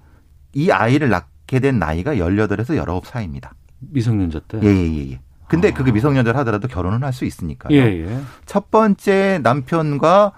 [0.53, 3.53] 이 아이를 낳게 된 나이가 18에서 19 사이입니다.
[3.91, 4.59] 미성년자 때.
[4.63, 5.11] 예, 예, 예.
[5.11, 5.19] 예.
[5.47, 7.77] 근데 그게 미성년자를 하더라도 결혼은 할 수 있으니까요.
[7.77, 8.19] 예, 예.
[8.45, 10.31] 첫 번째 남편과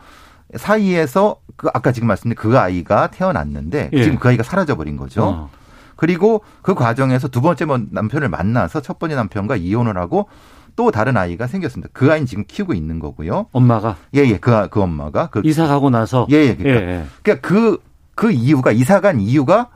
[0.56, 4.04] 사이에서 그 아까 지금 말씀드린 그 아이가 태어났는데 예.
[4.04, 5.24] 지금 그 아이가 사라져 버린 거죠.
[5.24, 5.50] 어.
[5.96, 10.30] 그리고 그 과정에서 두 번째 뭐 남편을 만나서 첫 번째 남편과 이혼을 하고
[10.76, 11.90] 또 다른 아이가 생겼습니다.
[11.92, 13.48] 그 아이는 지금 키우고 있는 거고요.
[13.52, 14.38] 엄마가 예, 예.
[14.38, 15.30] 그, 그 엄마가.
[15.32, 16.56] 그, 이사 가고 나서 예, 예.
[16.56, 17.06] 그러니까, 예, 예.
[17.24, 17.80] 그러니까 그,
[18.14, 19.70] 그 이유가, 이사 간 이유가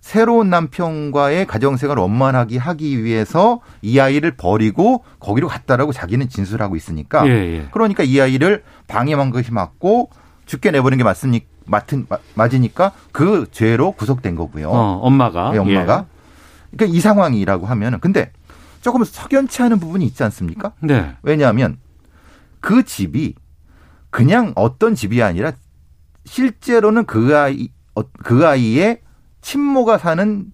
[0.00, 7.26] 새로운 남편과의 가정생활을 원만하게 하기 위해서 이 아이를 버리고 거기로 갔다라고 자기는 진술하고 있으니까.
[7.26, 7.68] 예, 예.
[7.70, 10.10] 그러니까 이 아이를 방해한 것이 맞고
[10.46, 14.70] 죽게 내버린 게 맞으니, 맞은, 맞으니까 그 죄로 구속된 거고요.
[14.70, 15.52] 어, 엄마가.
[15.54, 16.06] 예, 엄마가.
[16.70, 18.32] 그러니까 이 상황이라고 하면은 근데
[18.80, 20.72] 조금 석연치 않은 부분이 있지 않습니까?
[20.84, 20.86] 예.
[20.86, 21.16] 네.
[21.22, 21.78] 왜냐하면
[22.60, 23.34] 그 집이
[24.08, 25.52] 그냥 어떤 집이 아니라
[26.24, 29.00] 실제로는 그 아이 어, 그 아이의
[29.40, 30.46] 친모가 사는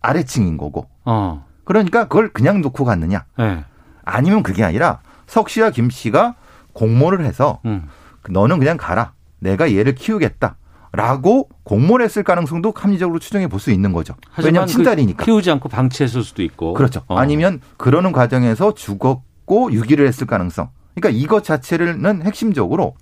[0.00, 1.44] 아래층인 거고 어.
[1.64, 3.64] 그러니까 그걸 그냥 놓고 갔느냐 예.
[4.04, 6.34] 아니면 그게 아니라 석 씨와 김 씨가
[6.72, 7.88] 공모를 해서 음.
[8.28, 10.56] 너는 그냥 가라 내가 얘를 키우겠다.
[10.92, 14.14] 라고 공모를 했을 가능성도 합리적으로 추정해 볼 수 있는 거죠.
[14.38, 15.24] 왜냐하면 그 친딸이니까.
[15.24, 16.72] 키우지 않고 방치했을 수도 있고.
[16.74, 17.02] 그렇죠.
[17.08, 17.16] 어.
[17.18, 20.70] 아니면 그러는 과정에서 죽었고 유기를 했을 가능성.
[20.94, 22.94] 그러니까 이것 자체는 핵심적으로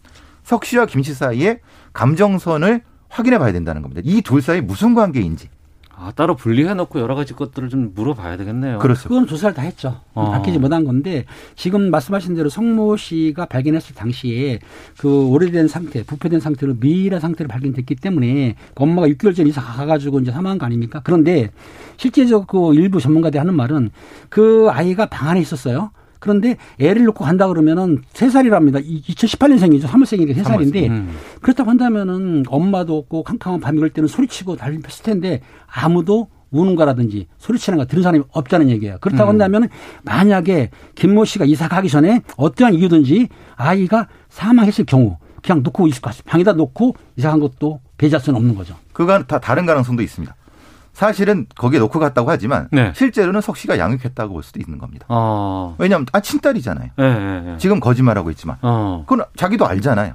[0.43, 1.61] 석 씨와 김 씨 사이의
[1.93, 4.01] 감정선을 확인해 봐야 된다는 겁니다.
[4.05, 5.49] 이 둘 사이 무슨 관계인지.
[5.95, 8.79] 아, 따로 분리해 놓고 여러 가지 것들을 좀 물어봐야 되겠네요.
[8.81, 9.09] 그렇죠.
[9.09, 10.01] 그건 조사를 다 했죠.
[10.15, 10.31] 어.
[10.33, 14.59] 밝히지 못한 건데 지금 말씀하신 대로 성모 씨가 발견했을 당시에
[14.99, 20.21] 그 오래된 상태, 부패된 상태로 미이라 상태로 발견됐기 때문에 그 엄마가 6개월 전에 이사 가가지고
[20.21, 21.03] 이제 사망한 거 아닙니까?
[21.05, 21.51] 그런데
[21.99, 23.91] 실제적 그 일부 전문가들이 하는 말은
[24.29, 25.91] 그 아이가 방 안에 있었어요.
[26.23, 29.87] 그런데 애를 놓고 간다 그러면은 세 살이랍니다 2018년생이죠.
[29.87, 31.11] 3월생이니까 세 살인데 음.
[31.41, 37.27] 그렇다고 한다면은 엄마도 없고 캄캄한 밤이 올 때는 소리치고 달림 폈을 텐데 아무도 우는 거라든지
[37.39, 38.99] 소리치는 거 들은 사람이 없다는 얘기예요.
[39.01, 39.31] 그렇다고 음.
[39.31, 39.69] 한다면
[40.05, 46.11] 만약에 김모 씨가 이사 가기 전에 어떠한 이유든지 아이가 사망했을 경우 그냥 놓고 있을 것
[46.11, 46.31] 같습니다.
[46.31, 48.77] 방에다 놓고 이사 간 것도 배제할 수는 없는 거죠.
[48.93, 50.33] 그건 다 다른 가능성도 있습니다.
[50.93, 52.93] 사실은 거기에 놓고 갔다고 하지만 네.
[52.95, 55.07] 실제로는 석 씨가 양육했다고 볼 수도 있는 겁니다.
[55.09, 55.75] 어.
[55.79, 56.91] 왜냐하면 아 친딸이잖아요.
[56.99, 57.57] 예, 예, 예.
[57.59, 59.05] 지금 거짓말하고 있지만 어.
[59.09, 60.15] 그건 자기도 알잖아요.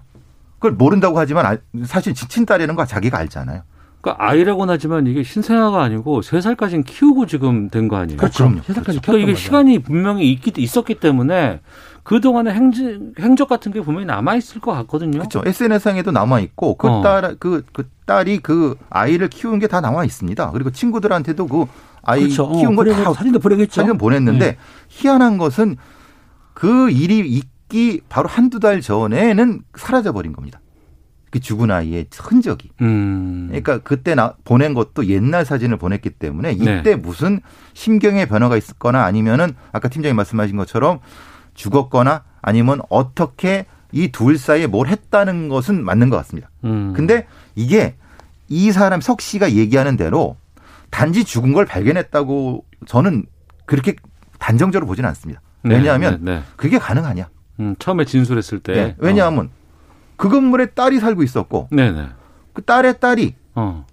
[0.55, 3.61] 그걸 모른다고 하지만 알- 사실 친- 친딸이라는 거 자기가 알잖아요.
[4.01, 8.17] 그러니까 아이라고는 하지만 이게 신생아가 아니고 세살까지는 키우고 지금 된 거 아니에요?
[8.17, 8.43] 그렇죠.
[8.45, 8.61] 그럼요.
[8.61, 9.43] 세살까지 그러니까 키웠던 이게 거죠.
[9.43, 11.61] 시간이 분명히 있기, 있었기 때문에
[12.07, 15.19] 그동안의 행진, 행적 같은 게 분명히 남아있을 것 같거든요.
[15.19, 15.41] 그렇죠.
[15.45, 17.01] SNS상에도 남아 있고 그 어.
[17.01, 20.51] 딸 그 그 딸이 그 아이를 키운 게다 나와 있습니다.
[20.51, 21.65] 그리고 친구들한테도 그
[22.03, 22.45] 아이 그렇죠.
[22.45, 23.81] 어, 키운 그래서 걸다 사진도 보내겠죠.
[23.81, 24.57] 사진 보냈는데 네.
[24.87, 25.75] 희한한 것은
[26.53, 30.61] 그 일이 있기 바로 한두 달 전에는 사라져 버린 겁니다.
[31.29, 32.71] 그 죽은 아이의 흔적이.
[32.79, 33.47] 음.
[33.49, 36.79] 그러니까 그때 나, 보낸 것도 옛날 사진을 보냈기 때문에 네.
[36.79, 37.41] 이때 무슨
[37.73, 41.01] 심경의 변화가 있었거나 아니면은 아까 팀장님 말씀하신 것처럼
[41.57, 46.49] 죽었거나 아니면 어떻게 이 둘 사이에 뭘 했다는 것은 맞는 것 같습니다.
[46.63, 46.93] 음.
[46.95, 47.95] 근데 이게
[48.47, 50.37] 이 사람 석 씨가 얘기하는 대로
[50.89, 53.25] 단지 죽은 걸 발견했다고 저는
[53.65, 53.95] 그렇게
[54.39, 55.41] 단정적으로 보지는 않습니다.
[55.63, 56.43] 네, 왜냐하면 네, 네.
[56.55, 57.29] 그게 가능하냐?
[57.59, 58.73] 음, 처음에 진술했을 때.
[58.73, 58.95] 네.
[58.99, 59.49] 왜냐하면
[60.15, 61.67] 그 건물에 딸이 살고 있었고 어.
[61.71, 62.07] 네네.
[62.53, 63.85] 그 딸의 딸이 어.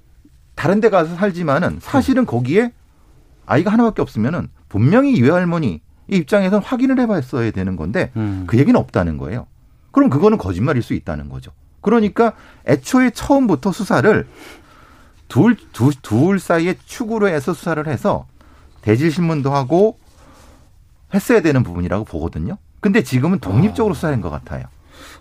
[0.54, 2.72] 다른 데 가서 살지만은 사실은 거기에
[3.46, 8.44] 아이가 하나밖에 없으면은 분명히 외할머니 이 입장에서는 확인을 해봤어야 되는 건데 음.
[8.46, 9.46] 그 얘기는 없다는 거예요.
[9.90, 11.52] 그럼 그거는 거짓말일 수 있다는 거죠.
[11.80, 12.32] 그러니까
[12.66, 14.26] 애초에 처음부터 수사를
[15.28, 18.26] 둘, 두, 둘 사이에 축으로 해서 수사를 해서
[18.82, 19.98] 대질신문도 하고
[21.12, 22.58] 했어야 되는 부분이라고 보거든요.
[22.80, 24.64] 근데 지금은 독립적으로 수사한 것 같아요.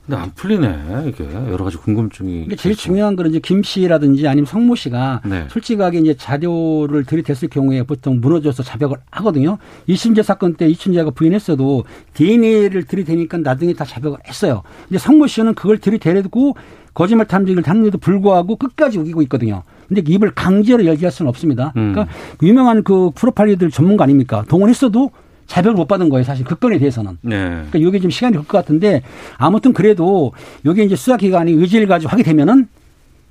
[0.05, 2.43] 근데 안 풀리네 이게 여러 가지 궁금증이.
[2.43, 2.87] 이게 제일 있어서.
[2.87, 5.45] 중요한 거는 이제 김 씨라든지 아니면 성모 씨가 네.
[5.49, 9.57] 솔직하게 이제 자료를 들이댔을 경우에 보통 무너져서 자백을 하거든요.
[9.87, 11.85] 이순재 사건 때 이춘재가 부인했어도
[12.15, 14.63] DNA를 들이대니까 나중에 다 자백을 했어요.
[14.89, 16.55] 근데 성모 씨는 그걸 들이대고
[16.93, 19.63] 거짓말 탐지기를 탔는데도 불구하고 끝까지 우기고 있거든요.
[19.87, 21.71] 근데 입을 강제로 열게 할 수는 없습니다.
[21.77, 21.93] 음.
[21.93, 24.43] 그러니까 유명한 그 프로파일러들 전문가 아닙니까?
[24.47, 25.11] 동원했어도
[25.47, 26.23] 자백을 못 받은 거예요.
[26.23, 27.17] 사실 그 건에 대해서는.
[27.21, 27.37] 네.
[27.39, 29.01] 그러니까 이게 좀 시간이 걸 것 같은데
[29.37, 30.33] 아무튼 그래도
[30.65, 32.67] 이게 이제 수사 기관이 의지를 가지고 하게 되면은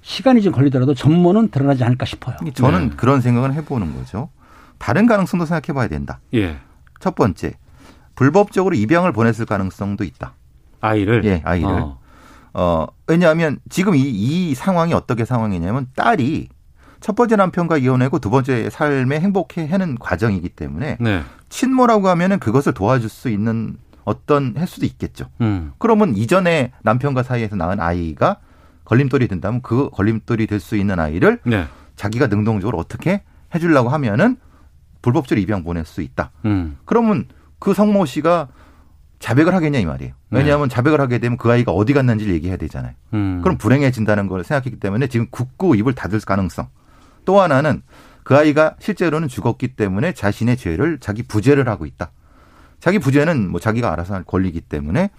[0.03, 2.37] 시간이 좀 걸리더라도 전모는 드러나지 않을까 싶어요.
[2.55, 2.97] 저는 네.
[2.97, 4.31] 그런 생각을 해보는 거죠.
[4.79, 6.19] 다른 가능성도 생각해 봐야 된다.
[6.35, 6.57] 예.
[6.99, 7.53] 첫 번째,
[8.17, 10.35] 불법적으로 입양을 보냈을 가능성도 있다.
[10.81, 11.25] 아이를.
[11.25, 11.69] 예, 아이를.
[11.69, 11.99] 어.
[12.55, 16.49] 어, 왜냐하면 지금 이, 이 상황이 어떻게 상황이냐면 딸이
[17.01, 21.23] 첫 번째 남편과 이혼하고 두 번째 삶에 행복해 하는 과정이기 때문에 네.
[21.53, 25.27] 친모라고 하면은 그것을 도와줄 수 있는 어떤 할 수도 있겠죠.
[25.43, 25.73] 음.
[25.79, 28.39] 그러면 이전에 남편과 사이에서 낳은 아이가
[28.85, 31.67] 걸림돌이 된다면 그 걸림돌이 될 수 있는 아이를 네.
[31.95, 33.23] 자기가 능동적으로 어떻게
[33.55, 34.37] 해주려고 하면은
[35.03, 36.31] 불법적으로 입양 보낼 수 있다.
[36.47, 36.79] 음.
[36.87, 37.27] 그러면
[37.59, 38.49] 그 성모 씨가
[39.19, 40.15] 자백을 하겠냐 이 말이에요.
[40.31, 42.93] 왜냐하면 자백을 하게 되면 그 아이가 어디 갔는지를 얘기해야 되잖아요.
[43.11, 43.19] 네.
[43.19, 43.41] 음.
[43.43, 46.69] 그럼 불행해진다는 걸 생각했기 때문에 지금 굳고 입을 닫을 가능성.
[47.27, 47.83] 또 하나는
[48.25, 52.11] 그 아이가 실제로는 죽었기 때문에 자신의 죄를 자기 부재를 하고 있다.
[52.81, 55.11] 자기 부재는 뭐 자기가 알아서 할 권리이기 때문에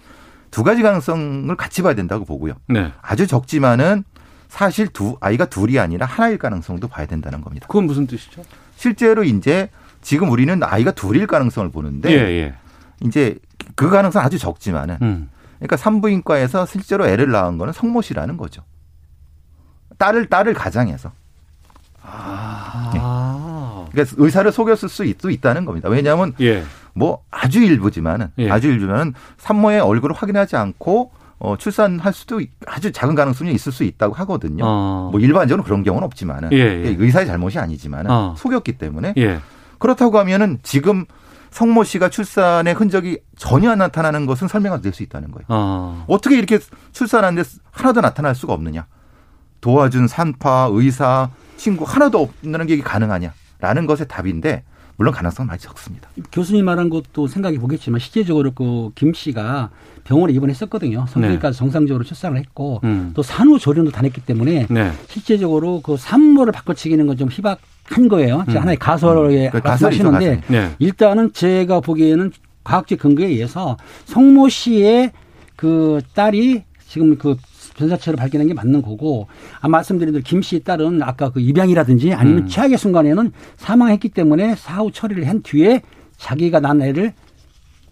[0.50, 2.54] 두 가지 가능성을 같이 봐야 된다고 보고요.
[2.68, 2.92] 네.
[3.02, 4.04] 아주 적지만은
[4.48, 7.66] 사실 두 아이가 둘이 아니라 하나일 가능성도 봐야 된다는 겁니다.
[7.66, 8.42] 그건 무슨 뜻이죠?
[8.76, 9.68] 실제로 이제
[10.00, 12.54] 지금 우리는 아이가 둘일 가능성을 보는데 예, 예.
[13.02, 13.36] 이제
[13.74, 15.30] 그 가능성 아주 적지만은 음.
[15.56, 18.62] 그러니까 산부인과에서 실제로 애를 낳은 거는 성모 씨라는 거죠.
[19.98, 21.12] 딸을 딸을 가장해서.
[23.94, 24.04] 아.
[24.04, 25.88] 그러니까 의사를 속였을 수 있, 도 있다는 겁니다.
[25.88, 26.64] 왜냐하면 예.
[26.94, 28.50] 뭐 아주 일부지만은 예.
[28.50, 33.84] 아주 일부면은 산모의 얼굴을 확인하지 않고 어, 출산할 수도 있- 아주 작은 가능성이 있을 수
[33.84, 34.64] 있다고 하거든요.
[34.66, 35.08] 어.
[35.12, 36.96] 뭐 일반적으로 그런 경우는 없지만은 예, 예.
[36.98, 38.34] 의사의 잘못이 아니지만은 어.
[38.38, 39.40] 속였기 때문에 예.
[39.78, 41.04] 그렇다고 하면은 지금
[41.50, 45.44] 성모 씨가 출산의 흔적이 전혀 안 나타나는 것은 설명이 될 수 있다는 거예요.
[45.48, 46.04] 어.
[46.08, 46.58] 어떻게 이렇게
[46.92, 48.86] 출산하는데 하나도 나타날 수가 없느냐?
[49.60, 53.32] 도와준 산파, 의사, 친구 하나도 없는 게 가능하냐?
[53.64, 54.62] 라는 것의 답인데
[54.96, 56.08] 물론 가능성은 많이 적습니다.
[56.30, 59.70] 교수님 말한 것도 생각해 보겠지만 실제적으로 그 김 씨가
[60.04, 61.06] 병원에 입원했었거든요.
[61.08, 62.90] 성형외과에서 정상적으로 출산을 했고 네.
[62.90, 63.10] 음.
[63.14, 64.92] 또 산후조리원도 다녔기 때문에 네.
[65.08, 68.44] 실제적으로 그 산모를 바꿔치기는 건 좀 희박한 거예요.
[68.46, 68.62] 제 음.
[68.62, 70.54] 하나의 가설에 그 가설이죠, 말씀하시는데 가설.
[70.68, 70.76] 네.
[70.78, 72.30] 일단은 제가 보기에는
[72.64, 75.12] 과학적 근거에 의해서 성모 씨의
[75.56, 77.36] 그 딸이 지금 그
[77.76, 79.26] 변사체를 발견한 게 맞는 거고
[79.60, 82.48] 아 말씀드린 대로 김 씨의 딸은 아까 그 입양이라든지 아니면 음.
[82.48, 85.82] 최악의 순간에는 사망했기 때문에 사후 처리를 한 뒤에
[86.16, 87.12] 자기가 낳은 애를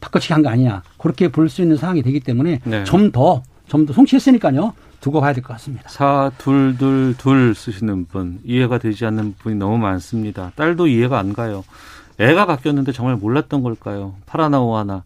[0.00, 2.84] 바꿔치기 한 거 아니냐 그렇게 볼 수 있는 상황이 되기 때문에 네.
[2.84, 5.88] 좀더 좀 더 송치했으니까요 두고 봐야 될 것 같습니다.
[5.88, 10.52] 사둘둘둘 쓰시는 분 이해가 되지 않는 분이 너무 많습니다.
[10.56, 11.64] 딸도 이해가 안 가요.
[12.18, 14.14] 애가 바뀌었는데 정말 몰랐던 걸까요?
[14.26, 15.02] 파라나오 하나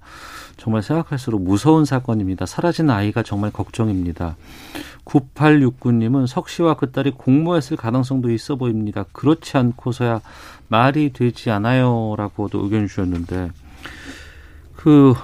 [0.66, 2.44] 정말 생각할수록 무서운 사건입니다.
[2.44, 4.36] 사라진 아이가 정말 걱정입니다.
[5.04, 9.04] 9869님은 석 씨와 그 딸이 공모했을 가능성도 있어 보입니다.
[9.12, 10.22] 그렇지 않고서야
[10.66, 13.52] 말이 되지 않아요라고도 의견 주셨는데
[14.74, 15.14] 그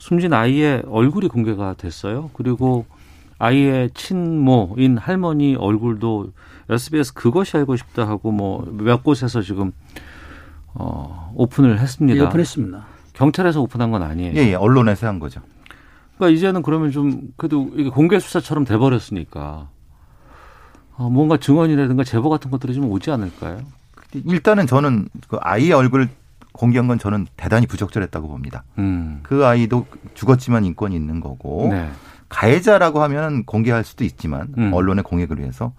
[0.00, 2.30] 숨진 아이의 얼굴이 공개가 됐어요.
[2.32, 2.86] 그리고
[3.38, 6.32] 아이의 친모인 할머니 얼굴도
[6.70, 9.70] SBS 그것이 알고 싶다 하고 뭐 몇 곳에서 지금
[10.74, 12.18] 어 오픈을 했습니다.
[12.18, 12.93] 예, 오픈했습니다.
[13.14, 14.34] 경찰에서 오픈한 건 아니에요.
[14.36, 15.40] 예, 예, 언론에서 한 거죠.
[16.16, 19.68] 그러니까 이제는 그러면 좀 그래도 이게 공개 수사처럼 돼 버렸으니까
[20.96, 23.58] 어, 뭔가 증언이라든가 제보 같은 것들이 좀 오지 않을까요?
[24.26, 26.08] 일단은 저는 그 아이의 얼굴
[26.52, 28.62] 공개한 건 저는 대단히 부적절했다고 봅니다.
[28.78, 29.20] 음.
[29.24, 31.90] 그 아이도 죽었지만 인권이 있는 거고 네.
[32.28, 34.72] 가해자라고 하면 공개할 수도 있지만 음.
[34.72, 35.72] 언론의 공익을 위해서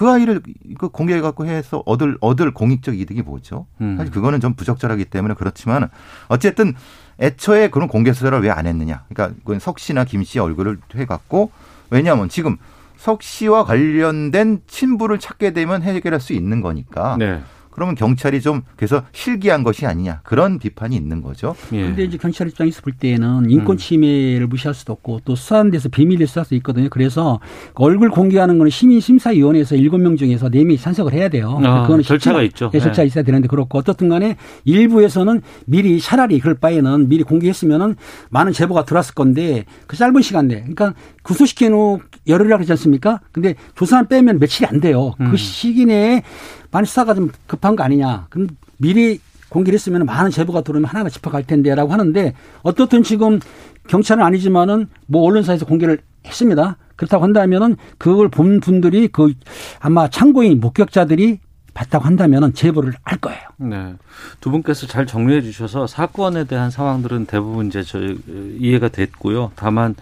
[0.00, 0.40] 그 아이를
[0.78, 3.66] 그 공개해 갖고 해서 얻을 얻을 공익적 이득이 뭐죠?
[3.82, 3.98] 음.
[3.98, 5.90] 사실 그거는 좀 부적절하기 때문에 그렇지만
[6.28, 6.72] 어쨌든
[7.20, 9.04] 애초에 그런 공개 수사를 왜 안 했느냐?
[9.10, 11.50] 그러니까 그건 석 씨나 김씨 얼굴을 해 갖고
[11.90, 12.56] 왜냐하면 지금
[12.96, 17.42] 석 씨와 관련된 친부를 찾게 되면 해결할 수 있는 거니까 네.
[17.80, 21.56] 그러면 경찰이 좀 그래서 실기한 것이 아니냐 그런 비판이 있는 거죠.
[21.72, 21.80] 예.
[21.80, 26.26] 근데 이제 경찰 입장에서 볼 때는 인권 침해를 무시할 수도 없고 또 수사하는 데서 비밀을
[26.26, 26.90] 수사할 수 있거든요.
[26.90, 27.40] 그래서
[27.72, 31.58] 얼굴 공개하는 거는 시민 심사위원회에서 일곱 명 중에서 네 명이 찬성을 해야 돼요.
[31.64, 32.70] 아, 그거는 절차가 있죠.
[32.74, 33.06] 예, 절차가 네.
[33.06, 37.96] 있어야 되는데 그렇고 어떻든 간에 일부에서는 미리 차라리 그럴 바에는 미리 공개했으면은
[38.28, 43.20] 많은 제보가 들어왔을 건데 그 짧은 시간 내에 그러니까 구속시켜 놓 열흘이라 그러지 않습니까?
[43.32, 45.14] 근데 조사만 빼면 며칠이 안 돼요.
[45.20, 45.30] 음.
[45.30, 46.22] 그 시기 내에
[46.70, 48.26] 많이 수사가 좀 급한 거 아니냐.
[48.30, 53.40] 그럼 미리 공개를 했으면 많은 제보가 들어오면 하나하나 짚어갈 텐데라고 하는데 어떻든 지금
[53.88, 56.76] 경찰은 아니지만은 뭐 언론사에서 공개를 했습니다.
[56.96, 59.32] 그렇다고 한다면은 그걸 본 분들이 그
[59.80, 61.40] 아마 참고인 목격자들이
[61.72, 63.40] 봤다고 한다면은 제보를 할 거예요.
[63.56, 63.94] 네.
[64.40, 69.52] 두 분께서 잘 정리해 주셔서 사건에 대한 상황들은 대부분 이제 저 이해가 됐고요.
[69.56, 69.94] 다만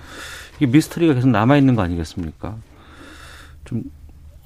[0.61, 2.57] 이 미스터리가 계속 남아 있는 거 아니겠습니까?
[3.65, 3.85] 좀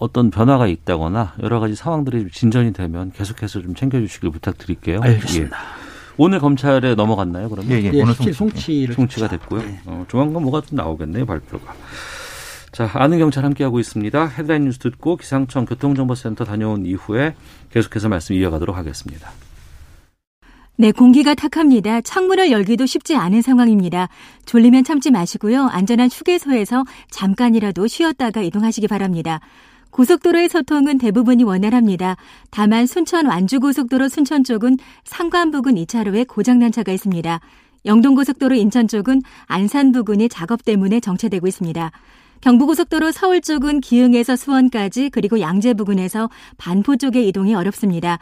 [0.03, 5.01] 어떤 변화가 있다거나 여러 가지 상황들이 진전이 되면 계속해서 좀 챙겨 주시길 부탁드릴게요.
[5.01, 5.57] 알겠습니다.
[5.57, 5.83] 예.
[6.17, 7.71] 오늘 검찰에 넘어갔나요, 그러면?
[7.71, 7.91] 예, 예.
[7.95, 8.33] 예, 오늘 송치.
[8.33, 9.29] 송치를 송치가.
[9.29, 9.63] 됐고요.
[9.63, 9.81] 네.
[9.87, 11.73] 어, 조만간 뭐가 좀 나오겠네요, 발표가.
[12.73, 14.27] 자, 아는 경찰 함께하고 있습니다.
[14.27, 17.37] 헤드라인 뉴스 듣고 기상청 교통정보센터 다녀온 이후에
[17.71, 19.31] 계속해서 말씀 이어가도록 하겠습니다.
[20.79, 22.01] 네, 공기가 탁합니다.
[22.01, 24.09] 창문을 열기도 쉽지 않은 상황입니다.
[24.47, 25.67] 졸리면 참지 마시고요.
[25.67, 29.39] 안전한 휴게소에서 잠깐이라도 쉬었다가 이동하시기 바랍니다.
[29.93, 32.17] 고속도로의 소통은 대부분이 원활합니다.
[32.51, 37.41] 다만 순천 완주고속도로 순천 쪽은 상관 부근 2차로에 고장난 차가 있습니다.
[37.85, 41.91] 영동고속도로 인천 쪽은 안산 부근이 작업 때문에 정체되고 있습니다.
[42.41, 48.19] 경부고속도로 서울 쪽은 기흥에서 수원까지 그리고 양재 부근에서 반포 쪽의 이동이 어렵습니다.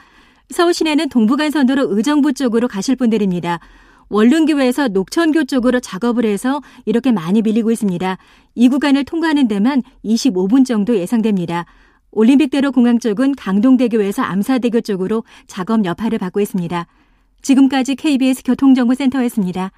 [0.50, 3.60] 서울 시내는 동부간선도로 의정부 쪽으로 가실 분들입니다.
[4.10, 8.18] 원룸교에서 녹천교 쪽으로 작업을 해서 이렇게 많이 밀리고 있습니다.
[8.56, 11.64] 이 구간을 통과하는 데만 25분 정도 예상됩니다.
[12.10, 16.86] 올림픽대로 공항 쪽은 강동대교에서 암사대교 쪽으로 작업 여파를 받고 있습니다.
[17.40, 19.70] 지금까지 KBS 교통정보센터였습니다.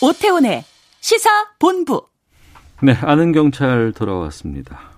[0.00, 0.64] 오태훈의
[1.00, 2.06] 시사 본부.
[2.82, 4.91] 네, 아는 경찰 돌아왔습니다.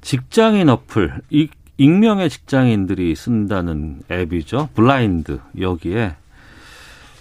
[0.00, 4.70] 직장인 어플, 이- 익명의 직장인들이 쓴다는 앱이죠.
[4.74, 5.40] 블라인드.
[5.58, 6.16] 여기에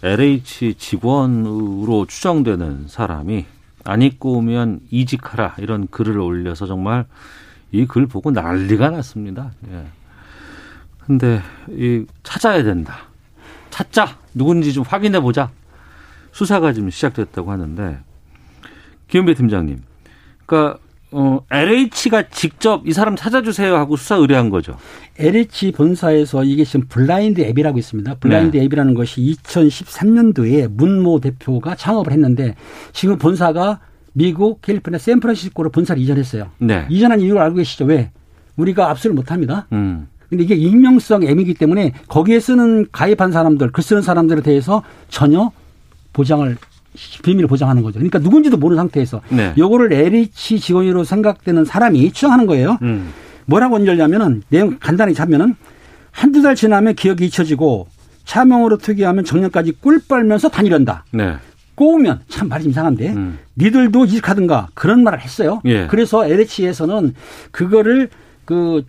[0.04, 3.46] LH 직원으로 추정되는 사람이
[3.84, 7.06] 안 입고 오면 이직하라 이런 글을 올려서 정말
[7.72, 9.52] 이 글 보고 난리가 났습니다.
[9.70, 9.86] 예.
[11.00, 12.98] 근데 이 찾아야 된다.
[13.70, 14.18] 찾자.
[14.34, 15.50] 누군지 좀 확인해 보자.
[16.32, 18.00] 수사가 지금 시작됐다고 하는데
[19.08, 19.82] 김은배 팀장님.
[20.46, 20.80] 그러니까
[21.12, 24.78] 어, LH가 직접 이 사람 찾아주세요 하고 수사 의뢰한 거죠.
[25.18, 28.16] LH 본사에서 이게 지금 블라인드 앱이라고 있습니다.
[28.16, 28.64] 블라인드 네.
[28.64, 32.56] 앱이라는 것이 2013년도에 문모 대표가 창업을 했는데
[32.92, 33.80] 지금 본사가
[34.14, 36.50] 미국 캘리포니아 샌프란시스코로 본사를 이전했어요.
[36.58, 36.86] 네.
[36.90, 37.86] 이전한 이유를 알고 계시죠?
[37.86, 38.12] 왜?
[38.58, 39.68] 우리가 압수를 못 합니다.
[39.72, 40.08] 음.
[40.30, 45.52] 근데 이게 익명성 앱이기 때문에 거기에 쓰는 가입한 사람들, 글 쓰는 사람들에 대해서 전혀
[46.14, 46.58] 보장을
[47.24, 48.00] 비밀을 보장하는 거죠.
[48.00, 49.54] 그러니까 누군지도 모르는 상태에서 네.
[49.58, 52.78] 요거를 LH 직원으로 생각되는 사람이 추정하는 거예요.
[52.82, 53.12] 음.
[53.46, 55.56] 뭐라고 언저냐면은 내용 간단히 잡면은
[56.12, 57.88] 한두 달 지나면 기억이 잊혀지고
[58.26, 61.06] 차명으로 투기하면 정년까지 꿀 빨면서 다니련다.
[61.12, 61.36] 네.
[61.76, 63.38] 꼬우면 참 말이 좀 이상한데 음.
[63.58, 65.62] 니들도 이직하든가 그런 말을 했어요.
[65.66, 65.86] 예.
[65.88, 67.14] 그래서 LH에서는
[67.52, 68.10] 그거를
[68.46, 68.84] 그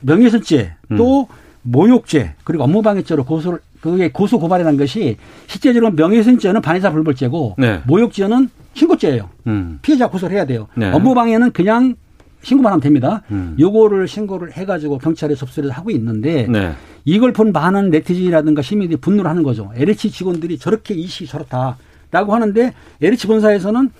[0.00, 0.96] 명예훼손죄 음.
[0.96, 1.28] 또
[1.62, 3.58] 모욕죄 그리고 업무방해죄로 고소를
[3.90, 7.80] 그게 고소 고발이라는 것이 실제적으로 명예훼손죄는 반의사 불벌죄고 네.
[7.86, 9.28] 모욕죄는 신고죄예요.
[9.46, 9.78] 음.
[9.82, 10.68] 피해자 고소를 해야 돼요.
[10.74, 10.90] 네.
[10.90, 11.94] 업무방해는 그냥
[12.42, 13.22] 신고만 하면 됩니다.
[13.30, 13.56] 음.
[13.58, 16.72] 요거를 신고를 해가지고 경찰에 접수를 하고 있는데 네.
[17.04, 19.72] 이걸 본 많은 네티즌이라든가 시민들이 분노를 하는 거죠.
[19.74, 23.90] LH 직원들이 저렇게 이식이 저렇다라고 하는데 LH 본사에서는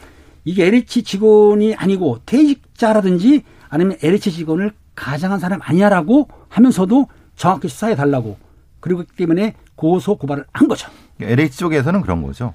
[0.44, 8.36] 이게 LH 직원이 아니고 퇴직자라든지 아니면 LH 직원을 가장한 사람 아니야라고 하면서도 정확히 수사해 달라고
[8.80, 10.88] 그리고 때문에 고소 고발을 한 거죠.
[11.20, 12.52] LH 쪽에서는 그런 거죠.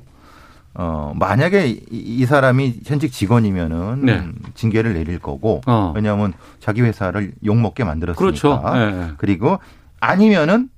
[0.73, 4.23] 어, 만약에 이, 이 사람이 현직 직원이면은 네.
[4.55, 5.91] 징계를 내릴 거고 어.
[5.95, 8.19] 왜냐하면 자기 회사를 욕먹게 만들었으니까.
[8.19, 8.63] 그렇죠.
[8.75, 9.11] 예, 예.
[9.17, 9.59] 그리고
[9.99, 10.69] 아니면은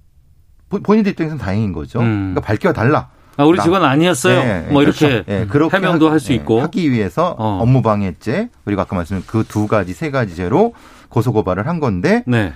[0.70, 2.00] 보- 본인들 입장에서는 다행인 거죠.
[2.00, 2.34] 음.
[2.34, 3.10] 그러니까 밝혀달라.
[3.38, 4.40] 아, 우리 나- 직원 아니었어요.
[4.44, 5.08] 네, 뭐 그렇죠.
[5.08, 6.62] 이렇게 예, 그렇게 해명도 하- 할수 예, 있고.
[6.62, 7.60] 하기 위해서 어.
[7.62, 10.74] 업무방해죄 그리고 아까 말씀드린 그 두 가지 세 가지 죄로
[11.10, 12.54] 고소 고발을 한 건데 네.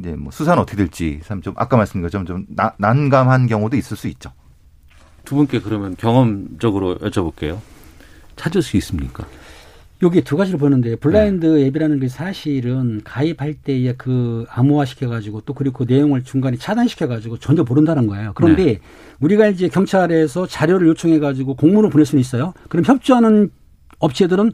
[0.00, 3.96] 이제 뭐 수사는 어떻게 될지 참 좀 아까 말씀드린 것처럼 좀 나- 난감한 경우도 있을
[3.96, 4.30] 수 있죠.
[5.24, 7.58] 두 분께 그러면 경험적으로 여쭤볼게요.
[8.36, 9.26] 찾을 수 있습니까?
[10.02, 11.66] 여기 두 가지를 보는데 블라인드 네.
[11.66, 17.64] 앱이라는 게 사실은 가입할 때에 그 암호화 시켜가지고 또 그리고 그 내용을 중간에 차단시켜가지고 전혀
[17.64, 18.32] 모른다는 거예요.
[18.36, 18.78] 그런데 네.
[19.20, 22.54] 우리가 이제 경찰에서 자료를 요청해가지고 공문을 보낼 수는 있어요.
[22.68, 23.50] 그럼 협조하는
[23.98, 24.52] 업체들은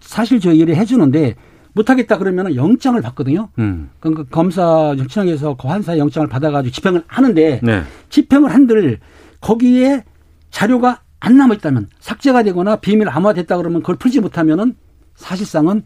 [0.00, 1.36] 사실 저희를 해주는데
[1.72, 3.48] 못하겠다 그러면 영장을 받거든요.
[3.58, 3.90] 음.
[4.00, 7.82] 그러니까 검사 영장에서 그 환사 영장을 받아가지고 집행을 하는데 네.
[8.08, 8.98] 집행을 한들
[9.40, 10.04] 거기에
[10.50, 14.74] 자료가 안 남아 있다면 삭제가 되거나 비밀 암호화됐다 그러면 그걸 풀지 못하면은
[15.14, 15.82] 사실상은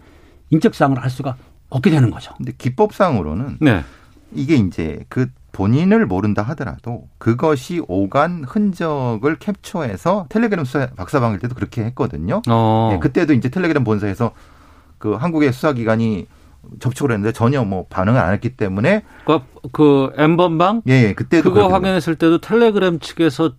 [0.50, 1.36] 인적사항을 알 수가
[1.70, 2.32] 없게 되는 거죠.
[2.36, 3.82] 근데 기법상으로는 네.
[4.32, 11.84] 이게 이제 그 본인을 모른다 하더라도 그것이 오간 흔적을 캡처해서 텔레그램 수사 박사방일 때도 그렇게
[11.84, 12.42] 했거든요.
[12.48, 12.90] 어.
[12.92, 14.32] 예, 그때도 이제 텔레그램 본사에서
[15.04, 16.26] 그 한국의 수사기관이
[16.80, 21.68] 접촉을 했는데 전혀 뭐 반응을 안 했기 때문에 그러니까 그 엠번방 예, 예 그때도 그거
[21.68, 23.52] 확인했을 때도 텔레그램 측에서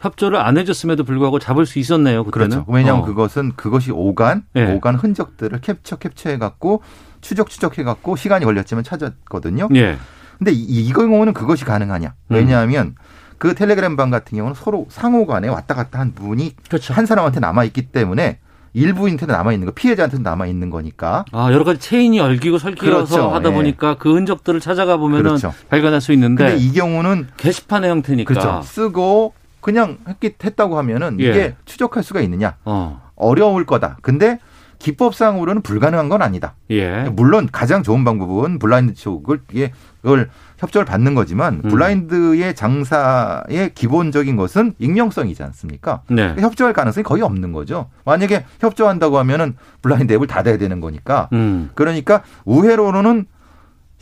[0.00, 2.24] 협조를 안 해줬음에도 불구하고 잡을 수 있었네요.
[2.24, 2.48] 그때는.
[2.50, 2.66] 그렇죠.
[2.68, 3.06] 왜냐하면 어.
[3.06, 4.70] 그것은 그것이 오간 예.
[4.70, 6.82] 오간 흔적들을 캡처 캡처해 갖고
[7.22, 9.70] 추적 추적해 갖고 시간이 걸렸지만 찾았거든요.
[9.74, 9.96] 예.
[10.36, 12.08] 근데 이, 이 경우는 그것이 가능하냐?
[12.08, 12.34] 음.
[12.34, 12.96] 왜냐하면
[13.38, 16.92] 그 텔레그램 방 같은 경우는 서로 상호 간에 왔다 갔다 한 분이 그렇죠.
[16.92, 18.40] 한 사람한테 남아 있기 때문에
[18.74, 23.30] 일부인한테 남아 있는 거 피해자한테도 남아 있는 거니까 아 여러 가지 체인이 얽히고 설키어서 그렇죠.
[23.34, 23.54] 하다 예.
[23.54, 25.52] 보니까 그 흔적들을 찾아가 보면은 그렇죠.
[25.68, 28.28] 발견할 수 있는데 근데 이 경우는 게시판의 형태니까.
[28.32, 28.62] 그렇죠.
[28.64, 31.30] 쓰고 그냥 했기 했다고 하면은 예.
[31.30, 32.56] 이게 추적할 수가 있느냐?
[32.64, 33.00] 어.
[33.14, 33.98] 어려울 거다.
[34.02, 34.38] 근데
[34.82, 36.54] 기법상으로는 불가능한 건 아니다.
[36.70, 37.04] 예.
[37.12, 39.72] 물론 가장 좋은 방법은 블라인드 쪽을 이게
[40.02, 40.28] 그걸
[40.58, 41.70] 협조를 받는 거지만 음.
[41.70, 46.02] 블라인드의 장사의 기본적인 것은 익명성이지 않습니까?
[46.08, 46.34] 네.
[46.36, 47.90] 협조할 가능성이 거의 없는 거죠.
[48.04, 51.28] 만약에 협조한다고 하면은 블라인드 앱을 닫아야 되는 거니까.
[51.32, 51.70] 음.
[51.74, 53.26] 그러니까 우회로는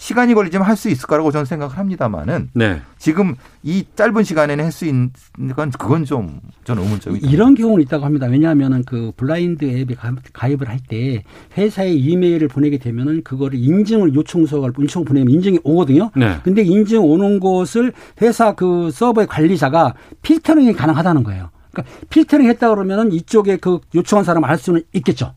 [0.00, 2.80] 시간이 걸리지만 할 수 있을 거라고 저는 생각을 합니다만은 네.
[2.96, 5.10] 지금 이 짧은 시간에는 할 수 있는
[5.54, 8.26] 건 그건 좀 저는 의문점이 이런 경우는 있다고 합니다.
[8.26, 11.22] 왜냐하면은 그 블라인드 앱에 가- 가입을 할 때
[11.58, 16.10] 회사에 이메일을 보내게 되면은 그거를 인증을 요청서를 요청 보내면 인증이 오거든요.
[16.16, 16.38] 네.
[16.44, 17.92] 근데 인증 오는 것을
[18.22, 21.50] 회사 그 서버의 관리자가 필터링이 가능하다는 거예요.
[21.72, 25.34] 그러니까 필터링 했다 그러면은 이쪽에 그 요청한 사람 알 수는 있겠죠.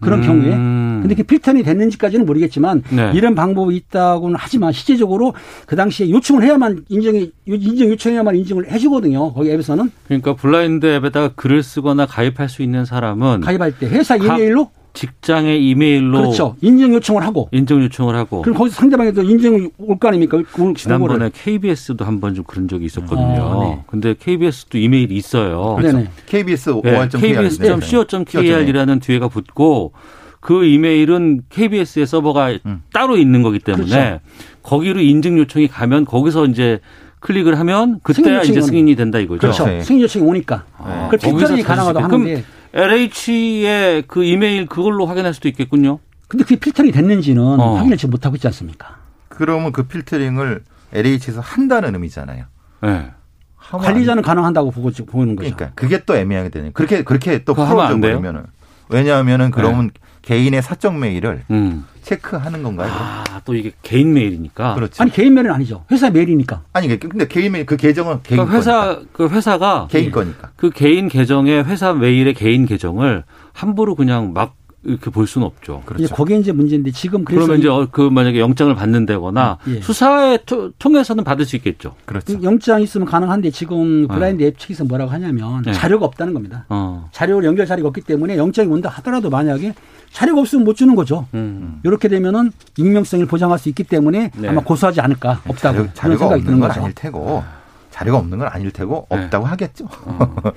[0.00, 0.26] 그런 음.
[0.26, 0.50] 경우에.
[0.50, 3.12] 근데 그게 필터링이 됐는지까지는 모르겠지만 네.
[3.14, 5.34] 이런 방법이 있다고는 하지만 실제적으로
[5.66, 9.32] 그 당시에 요청을 해야만 인증이 인증 요청해야만 인증을 해주거든요.
[9.32, 14.24] 거기 앱에서는 그러니까 블라인드 앱에다가 글을 쓰거나 가입할 수 있는 사람은 가입할 때 회사 각
[14.24, 16.56] 이메일로 직장의 이메일로 그렇죠.
[16.60, 20.42] 인증 요청을 하고 인증 요청을 하고 그럼 거기서 상대방에도 인증이 올거 아닙니까?
[20.52, 21.30] 그- 지난번에.
[21.32, 23.42] KBS도 한 번 좀 그런 적이 있었거든요.
[23.42, 23.82] 아, 네.
[23.86, 25.78] 근데 KBS도 이메일이 있어요.
[25.80, 26.08] 네네.
[26.26, 29.92] KBS 네, 5월.kr kbs.co.kr이라는 뒤에가 붙고
[30.40, 32.82] 그 이메일은 KBS의 서버가 음.
[32.92, 34.20] 따로 있는 거기 때문에 그렇죠.
[34.62, 36.80] 거기로 인증 요청이 가면 거기서 이제
[37.20, 39.40] 클릭을 하면 그때야 승인 이제 승인이 된다 이거죠.
[39.40, 39.66] 그렇죠.
[39.66, 39.80] 네.
[39.82, 40.64] 승인 요청이 오니까.
[40.76, 42.44] 아, 그걸 필터링이 가능하다고 하는데
[42.74, 45.98] LH의 그 이메일 그걸로 확인할 수도 있겠군요.
[46.28, 47.76] 근데 그게 필터링이 됐는지는 어.
[47.76, 48.98] 확인을 지금 못하고 있지 않습니까?
[49.28, 50.62] 그러면 그 필터링을
[50.92, 52.44] LH에서 한다는 의미잖아요.
[52.82, 53.10] 네.
[53.56, 55.54] 관리자는 가능한다고 보고 지금 보는 거죠.
[55.54, 56.70] 그러니까 그게 또 애매하게 되네.
[56.72, 57.98] 그렇게 그렇게 또 풀어져?
[57.98, 58.44] 버리면은
[58.88, 59.90] 왜냐하면은 그러면
[60.22, 61.84] 개인의 사적 메일을 음.
[62.02, 62.90] 체크하는 건가요?
[62.90, 63.02] 그럼?
[63.02, 64.74] 아, 또 이게 개인 메일이니까.
[64.74, 65.02] 그렇죠.
[65.02, 65.84] 아니 개인 메일은 아니죠.
[65.90, 66.62] 회사 메일이니까.
[66.72, 69.08] 아니 근데 개인 메일 그 계정은 개인 그러니까 회사 거니까.
[69.12, 70.50] 그 회사가 개인 거니까.
[70.56, 74.54] 그 개인 계정에 회사 메일의 개인 계정을 함부로 그냥 막
[74.84, 75.82] 이렇게 볼 수는 없죠.
[75.84, 76.04] 그렇죠.
[76.04, 79.80] 이제 그게 이제 문제인데 지금 그래서 그러면 이제 어, 그 만약에 영장을 받는다거나 예.
[79.80, 81.94] 수사에 토- 통해서는 받을 수 있겠죠.
[82.04, 82.38] 그렇죠.
[82.38, 84.14] 그 영장 있으면 가능한데 지금 어.
[84.14, 85.72] 블라인드 앱 측에서 뭐라고 하냐면 네.
[85.72, 86.64] 자료가 없다는 겁니다.
[86.68, 87.08] 어.
[87.12, 89.74] 자료 연결 자료가 없기 때문에 영장이 온다 하더라도 만약에
[90.12, 91.26] 자료가 없으면 못 주는 거죠.
[91.34, 91.80] 음.
[91.82, 94.48] 이렇게 되면은 익명성을 보장할 수 있기 때문에 네.
[94.48, 96.80] 아마 고소하지 않을까 없다고 자료, 그런 자료가 생각이 없는 드는 건 거죠.
[96.82, 97.44] 아닐 테고
[97.90, 99.24] 자료가 없는 건 아닐 테고 네.
[99.24, 99.88] 없다고 하겠죠.
[100.04, 100.34] 어.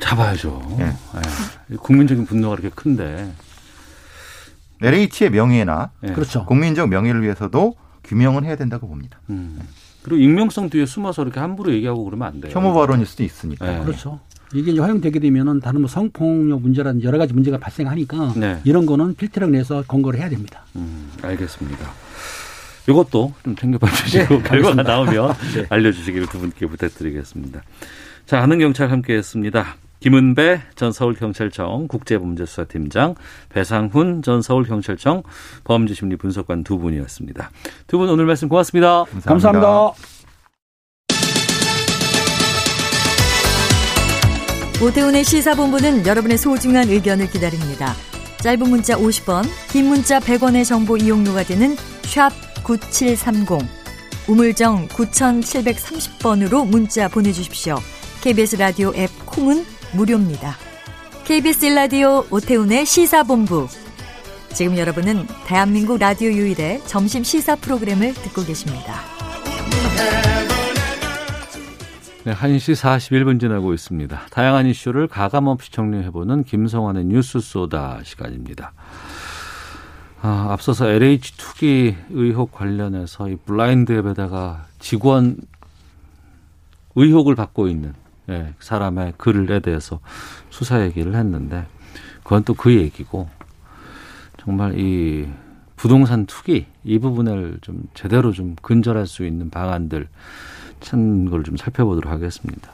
[0.00, 0.76] 잡아야죠.
[0.80, 0.84] 예.
[0.84, 1.76] 예.
[1.76, 3.32] 국민적인 분노가 이렇게 큰데.
[4.80, 6.12] LH의 명예나 예.
[6.12, 6.44] 그렇죠.
[6.46, 7.74] 국민적 명예를 위해서도
[8.04, 9.20] 규명은 해야 된다고 봅니다.
[9.30, 9.58] 음.
[10.02, 12.52] 그리고 익명성 뒤에 숨어서 이렇게 함부로 얘기하고 그러면 안 돼요.
[12.54, 13.66] 혐오 발언일 수도 있으니까.
[13.66, 13.84] 네.
[13.84, 14.20] 그렇죠.
[14.54, 18.60] 이게 이제 허용되게 되면은 다른 뭐 성폭력 문제라든지 여러 가지 문제가 발생하니까 네.
[18.64, 20.62] 이런 거는 필터링 내서 권고를 해야 됩니다.
[20.76, 21.90] 음, 알겠습니다.
[22.88, 25.34] 이것도 좀 챙겨봐 주시고 결과가 나오면
[25.68, 27.60] 알려주시기를 두 분께 부탁드리겠습니다.
[28.24, 29.76] 자, 아는 경찰 함께했습니다.
[30.00, 33.14] 김은배 전 서울경찰청 국제범죄수사팀장,
[33.48, 35.22] 배상훈 전 서울경찰청
[35.64, 37.50] 범죄심리 분석관 두 분이었습니다.
[37.86, 39.04] 두 분 오늘 말씀 고맙습니다.
[39.24, 39.92] 감사합니다.
[44.80, 47.94] 오태훈의 시사본부는 여러분의 소중한 의견을 기다립니다.
[48.40, 52.30] 짧은 문자 50원, 긴 문자 100원의 정보 이용료가 되는 샵
[52.62, 53.58] 9730,
[54.28, 57.78] 우물정 9730번으로 문자 보내주십시오.
[58.20, 59.64] KBS 라디오 앱 콩은
[59.94, 60.54] 무료입니다.
[61.24, 63.68] KBS 라디오 오태훈의 시사본부.
[64.54, 69.00] 지금 여러분은 대한민국 라디오 유일의 점심 시사 프로그램을 듣고 계십니다.
[72.24, 74.20] 네, 1시 41분 지나고 있습니다.
[74.30, 78.72] 다양한 이슈를 가감없이 정리해보는 김성환의 뉴스 소다 시간입니다.
[80.20, 85.36] 아, 앞서서 LH 투기 의혹 관련해서 이 블라인드 앱에다가 직원
[86.96, 87.94] 의혹을 받고 있는
[88.30, 90.00] 예, 사람의 글에 대해서
[90.50, 91.66] 수사 얘기를 했는데
[92.22, 93.28] 그건 또 그 얘기고
[94.38, 95.28] 정말 이
[95.76, 100.08] 부동산 투기 이 부분을 좀 제대로 좀 근절할 수 있는 방안들
[100.80, 102.72] 찾는 걸 좀 살펴보도록 하겠습니다.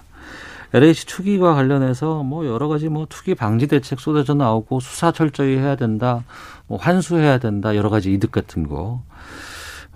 [0.73, 5.77] LH 투기와 관련해서 뭐 여러 가지 뭐 투기 방지 대책 쏟아져 나오고 수사 철저히 해야
[5.77, 6.25] 된다,
[6.67, 9.05] 뭐 환수해야 된다 여러 가지 이득 같은 거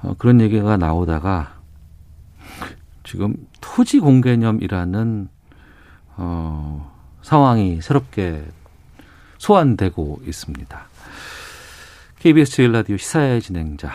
[0.02, 1.54] 어, 그런 얘기가 나오다가
[3.02, 5.28] 지금 토지 공개념이라는
[6.18, 6.92] 어,
[7.22, 8.44] 상황이 새롭게
[9.38, 10.88] 소환되고 있습니다.
[12.18, 13.90] KBS 제일 라디오 시사의 진행자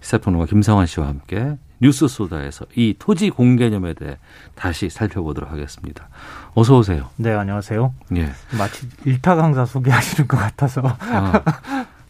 [0.00, 4.16] 시사평론가 김성환 씨와 함께 뉴스 소다에서 이 토지 공개념에 대해
[4.54, 6.08] 다시 살펴보도록 하겠습니다.
[6.54, 7.08] 어서 오세요.
[7.16, 7.94] 네, 안녕하세요.
[8.16, 8.30] 예.
[8.58, 10.82] 마치 일타 강사 소개하시는 것 같아서.
[10.84, 11.42] 아,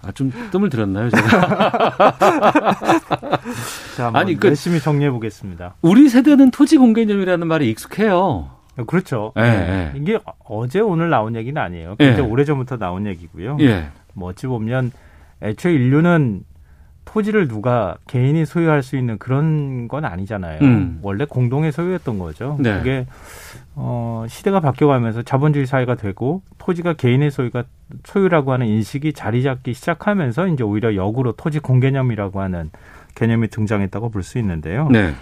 [0.03, 2.17] 아, 좀 뜸을 들였나요, 제가?
[3.97, 5.75] 자, 아니, 그, 열심히 정리해 보겠습니다.
[5.83, 8.60] 우리 세대는 토지 공개념이라는 말이 익숙해요.
[8.87, 9.33] 그렇죠.
[9.37, 9.93] 예, 네.
[9.95, 9.99] 예.
[9.99, 11.97] 이게 어제 오늘 나온 얘기는 아니에요.
[11.97, 12.33] 굉장히 예.
[12.33, 13.57] 오래 전부터 나온 얘기고요.
[13.61, 13.89] 예.
[14.15, 14.93] 뭐 어찌 보면
[15.43, 16.45] 애초에 인류는
[17.07, 20.61] 토지를 누가 개인이 소유할 수 있는 그런 건 아니잖아요.
[20.63, 21.01] 음.
[21.03, 22.57] 원래 공동의 소유였던 거죠.
[22.61, 22.79] 네.
[22.79, 23.07] 그게
[23.75, 27.65] 어 시대가 바뀌어가면서 자본주의 사회가 되고 토지가 개인의 소유가
[28.05, 32.71] 소유라고 하는 인식이 자리 잡기 시작하면서 이제 오히려 역으로 토지 공개념이라고 하는
[33.17, 34.89] 개념이 등장했다고 볼 수 있는데요.
[34.91, 35.13] 네.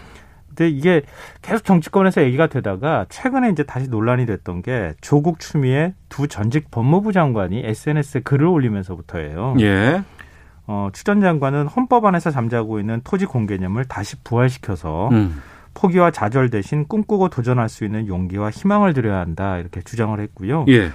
[0.59, 1.03] 근데 이게
[1.41, 7.13] 계속 정치권에서 얘기가 되다가 최근에 이제 다시 논란이 됐던 게 조국 추미애 두 전직 법무부
[7.13, 9.55] 장관이 SNS에 글을 올리면서부터예요.
[9.61, 10.03] 예.
[10.67, 15.41] 어, 추전 장관은 헌법안에서 잠자고 있는 토지 공개념을 다시 부활시켜서 음.
[15.75, 20.65] 포기와 좌절 대신 꿈꾸고 도전할 수 있는 용기와 희망을 드려야 한다 이렇게 주장을 했고요.
[20.69, 20.91] 예.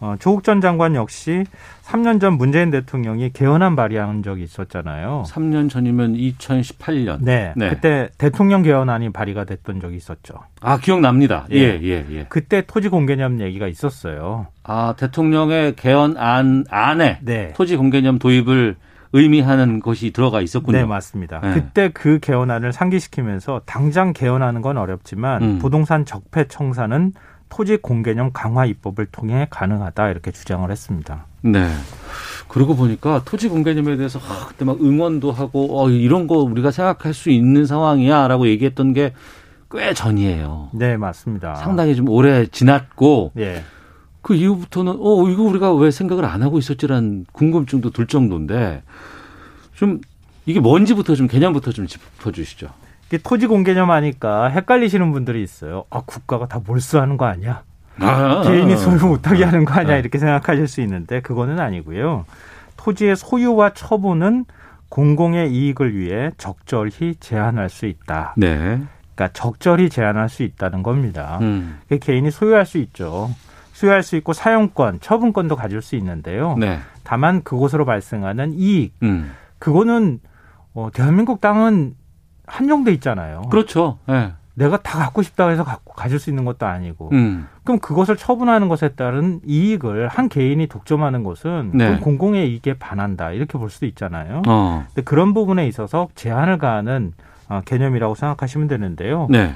[0.00, 1.44] 어, 조국 전 장관 역시
[1.82, 5.24] 3년 전 문재인 대통령이 개헌안 발의한 적이 있었잖아요.
[5.26, 7.18] 3년 전이면 2018년.
[7.20, 7.68] 네, 네.
[7.68, 10.34] 그때 대통령 개헌안이 발의가 됐던 적이 있었죠.
[10.62, 11.46] 아, 기억납니다.
[11.52, 11.80] 예, 예.
[11.82, 12.26] 예, 예.
[12.28, 14.46] 그때 토지 공개념 얘기가 있었어요.
[14.62, 17.52] 아, 대통령의 개헌안 안에 네.
[17.54, 18.76] 토지 공개념 도입을
[19.12, 20.78] 의미하는 것이 들어가 있었군요.
[20.78, 21.40] 네, 맞습니다.
[21.40, 21.54] 네.
[21.54, 25.58] 그때 그 개헌안을 상기시키면서 당장 개헌하는 건 어렵지만 음.
[25.58, 27.12] 부동산 적폐 청산은
[27.50, 31.26] 토지 공개념 강화 입법을 통해 가능하다 이렇게 주장을 했습니다.
[31.42, 31.68] 네.
[32.48, 37.12] 그러고 보니까 토지 공개념에 대해서 아, 그때 막 응원도 하고 어, 이런 거 우리가 생각할
[37.12, 39.12] 수 있는 상황이야라고 얘기했던 게
[39.70, 40.70] 꽤 전이에요.
[40.72, 41.54] 네, 맞습니다.
[41.54, 43.62] 상당히 좀 오래 지났고 예.
[44.20, 48.82] 그 이후부터는 어 이거 우리가 왜 생각을 안 하고 있었지라는 궁금증도 들 정도인데
[49.74, 50.00] 좀
[50.44, 52.68] 이게 뭔지부터 좀 개념부터 좀 짚어주시죠.
[53.18, 55.84] 토지 공개념 하니까 헷갈리시는 분들이 있어요.
[55.90, 57.62] 아, 국가가 다 몰수하는 거 아니야?
[57.98, 59.94] 아, 개인이 소유 못하게 하는 거 아니야?
[59.94, 60.00] 네.
[60.00, 62.24] 이렇게 생각하실 수 있는데 그거는 아니고요.
[62.76, 64.46] 토지의 소유와 처분은
[64.88, 68.34] 공공의 이익을 위해 적절히 제한할 수 있다.
[68.36, 68.80] 네.
[69.14, 71.38] 그러니까 적절히 제한할 수 있다는 겁니다.
[71.42, 71.78] 음.
[72.00, 73.30] 개인이 소유할 수 있죠.
[73.72, 76.56] 소유할 수 있고 사용권, 처분권도 가질 수 있는데요.
[76.58, 76.80] 네.
[77.04, 79.32] 다만 그곳으로 발생하는 이익, 음.
[79.58, 80.20] 그거는
[80.74, 81.94] 어, 대한민국 땅은
[82.50, 83.42] 한정돼 있잖아요.
[83.50, 83.98] 그렇죠.
[84.06, 84.32] 네.
[84.54, 87.10] 내가 다 갖고 싶다고 해서 갖고 가질 수 있는 것도 아니고.
[87.12, 87.48] 음.
[87.64, 91.98] 그럼 그것을 처분하는 것에 따른 이익을 한 개인이 독점하는 것은 네.
[91.98, 94.42] 공공의 이익에 반한다 이렇게 볼 수도 있잖아요.
[94.46, 94.84] 어.
[94.88, 97.12] 근데 그런 부분에 있어서 제한을 가하는
[97.48, 99.28] 어, 개념이라고 생각하시면 되는데요.
[99.30, 99.54] 네.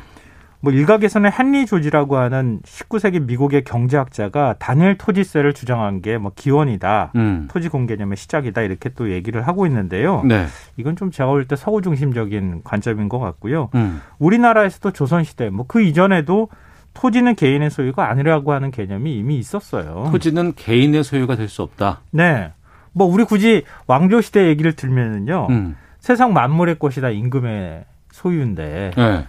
[0.64, 7.12] 뭐 일각에서는 헨리 조지라고 하는 19세기 미국의 경제학자가 단일 토지세를 주장한 게 뭐 기원이다.
[7.16, 7.48] 음.
[7.50, 10.22] 토지 공개념의 시작이다 이렇게 또 얘기를 하고 있는데요.
[10.24, 10.46] 네.
[10.78, 13.68] 이건 좀 제가 볼 때 서구 중심적인 관점인 것 같고요.
[13.74, 14.00] 음.
[14.18, 16.48] 우리나라에서도 조선 시대 뭐 그 이전에도
[16.94, 20.08] 토지는 개인의 소유가 아니라고 하는 개념이 이미 있었어요.
[20.12, 22.00] 토지는 개인의 소유가 될 수 없다.
[22.10, 22.52] 네.
[22.92, 25.48] 뭐 우리 굳이 왕조 시대 얘기를 들면은요.
[25.50, 25.76] 음.
[25.98, 29.26] 세상 만물의 것이 다 임금의 소유인데 네.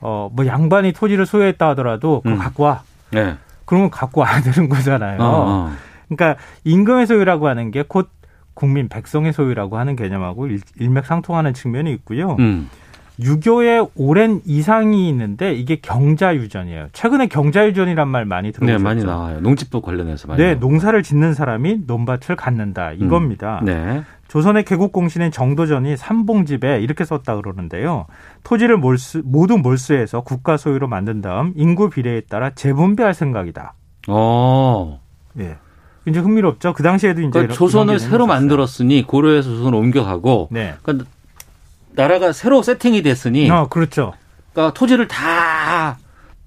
[0.00, 2.38] 어 뭐 양반이 토지를 소유했다 하더라도 그거 음.
[2.38, 2.82] 갖고 와.
[3.10, 3.36] 네.
[3.64, 5.20] 그러면 갖고 와야 되는 거잖아요.
[5.20, 5.72] 어, 어.
[6.08, 8.08] 그러니까 임금의 소유라고 하는 게 곧
[8.54, 12.36] 국민 백성의 소유라고 하는 개념하고 일, 일맥상통하는 측면이 있고요.
[12.40, 12.68] 음.
[13.20, 16.88] 유교의 오랜 이상이 있는데 이게 경자유전이에요.
[16.92, 18.78] 최근에 경자유전이란 말 많이 들어보셨죠?
[18.78, 19.40] 네, 많이 나와요.
[19.40, 20.40] 농집법 관련해서 많이.
[20.40, 20.66] 네, 나오고.
[20.66, 23.60] 농사를 짓는 사람이 논밭을 갖는다 이겁니다.
[23.64, 24.02] 네.
[24.28, 28.06] 조선의 개국공신인 정도전이 삼봉집에 이렇게 썼다 그러는데요.
[28.44, 33.74] 토지를 몰수, 모두 몰수해서 국가 소유로 만든 다음 인구 비례에 따라 재분배할 생각이다.
[34.08, 35.00] 어.
[35.40, 35.56] 예.
[36.06, 36.72] 이제 흥미롭죠.
[36.72, 38.26] 그 당시에도 이제 그러니까 조선을 새로 있었어요.
[38.26, 40.74] 만들었으니 고려에서 조선을 옮겨가고 네.
[40.82, 41.06] 그러니까
[41.92, 44.14] 나라가 새로 세팅이 됐으니 어, 그렇죠.
[44.52, 45.98] 그러니까 토지를 다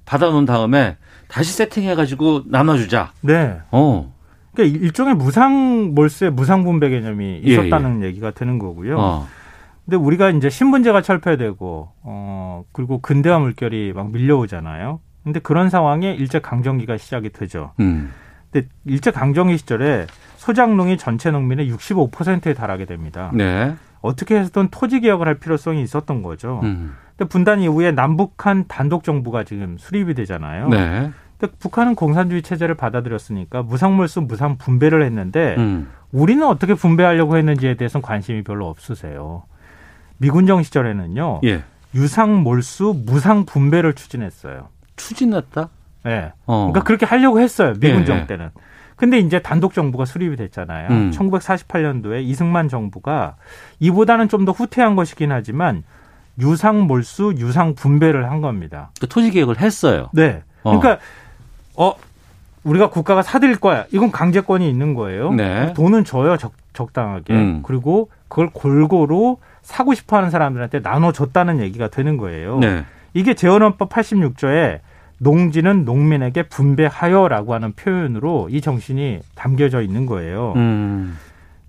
[0.06, 3.12] 받아놓은 다음에 다시 세팅해가지고 나눠주자.
[3.22, 3.60] 네.
[3.72, 4.14] 어.
[4.54, 8.98] 그러니까 일종의 무상 몰세, 무상 분배 개념이 예, 있었다는 얘기가 되는 거고요.
[9.00, 9.28] 어.
[9.86, 15.00] 근데 우리가 이제 신분제가 철폐되고 어 그리고 근대화 물결이 막 밀려오잖아요.
[15.24, 17.72] 근데 그런 상황에 일제 강점기가 시작이 되죠.
[17.80, 18.12] 음.
[18.52, 23.32] 근데 일제 강점기 시절에 소작농이 전체 농민의 65%에 달하게 됩니다.
[23.34, 23.76] 네.
[24.02, 26.60] 어떻게 해서든 토지 개혁을 할 필요성이 있었던 거죠.
[26.64, 26.96] 음.
[27.16, 30.70] 근데 분단 이후에 남북한 단독 정부가 지금 수립이 되잖아요.
[30.70, 31.12] 네.
[31.38, 35.90] 근데 북한은 공산주의 체제를 받아들였으니까 무상몰수 무상 분배를 했는데 음.
[36.12, 39.44] 우리는 어떻게 분배하려고 했는지에 대해서는 관심이 별로 없으세요.
[40.18, 41.42] 미군정 시절에는요.
[41.46, 41.64] 예.
[41.96, 44.70] 유상 몰수 무상 분배를 추진했어요.
[44.96, 45.70] 추진했다?
[46.04, 46.32] 네.
[46.46, 46.70] 어.
[46.72, 47.74] 그러니까 그렇게 하려고 했어요.
[47.80, 48.28] 미군정 예, 예.
[48.28, 48.50] 때는.
[49.02, 50.90] 근데 이제 단독 정부가 수립이 됐잖아요.
[50.92, 51.12] 음.
[51.12, 53.36] 1948년도에 이승만 정부가
[53.80, 55.82] 이보다는 좀 더 후퇴한 것이긴 하지만
[56.40, 58.92] 유상 몰수, 유상 분배를 한 겁니다.
[59.00, 60.10] 그 토지 개혁을 했어요.
[60.14, 60.44] 네.
[60.62, 60.78] 어.
[60.78, 61.04] 그러니까
[61.76, 61.96] 어
[62.64, 63.86] 우리가 국가가 사들일 거야.
[63.92, 65.32] 이건 강제권이 있는 거예요.
[65.34, 65.74] 네.
[65.74, 67.34] 돈은 줘요 적, 적당하게.
[67.34, 67.64] 음.
[67.64, 72.60] 그리고 그걸 골고루 사고 싶어 하는 사람들한테 나눠줬다는 얘기가 되는 거예요.
[72.60, 72.86] 네.
[73.16, 74.80] 이게 재헌헌법 86조에
[75.22, 80.54] 농지는 농민에게 분배하여라고 하는 표현으로 이 정신이 담겨져 있는 거예요.
[80.56, 81.16] 음.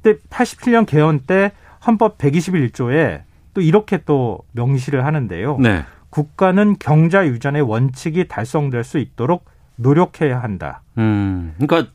[0.01, 1.53] 근데 87년 개헌 때
[1.87, 3.21] 헌법 121조에
[3.53, 5.59] 또 이렇게 또 명시를 하는데요.
[5.59, 5.85] 네.
[6.09, 9.45] 국가는 경자 유전의 원칙이 달성될 수 있도록
[9.77, 10.81] 노력해야 한다.
[10.97, 11.55] 음.
[11.59, 11.93] 그러니까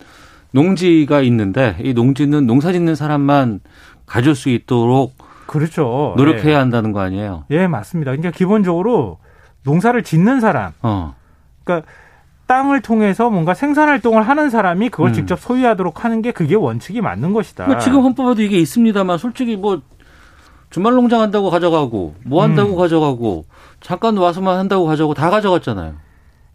[0.51, 3.61] 농지가 있는데 이 농지는 농사 짓는 사람만
[4.05, 5.15] 가질 수 있도록
[5.47, 6.13] 그렇죠.
[6.17, 6.55] 노력해야 예.
[6.57, 7.45] 한다는 거 아니에요?
[7.49, 8.11] 예, 맞습니다.
[8.11, 9.17] 그러니까 기본적으로
[9.63, 11.15] 농사를 짓는 사람, 어.
[11.67, 11.87] 그러니까
[12.47, 15.13] 땅을 통해서 뭔가 생산 활동을 하는 사람이 그걸 음.
[15.13, 17.65] 직접 소유하도록 하는 게 그게 원칙이 맞는 것이다.
[17.67, 19.81] 뭐 지금 헌법에도 이게 있습니다만 솔직히 뭐
[20.69, 22.77] 주말 농장 한다고 가져가고 뭐 한다고 음.
[22.77, 23.45] 가져가고
[23.81, 25.95] 잠깐 와서만 한다고 가져가고 다 가져갔잖아요.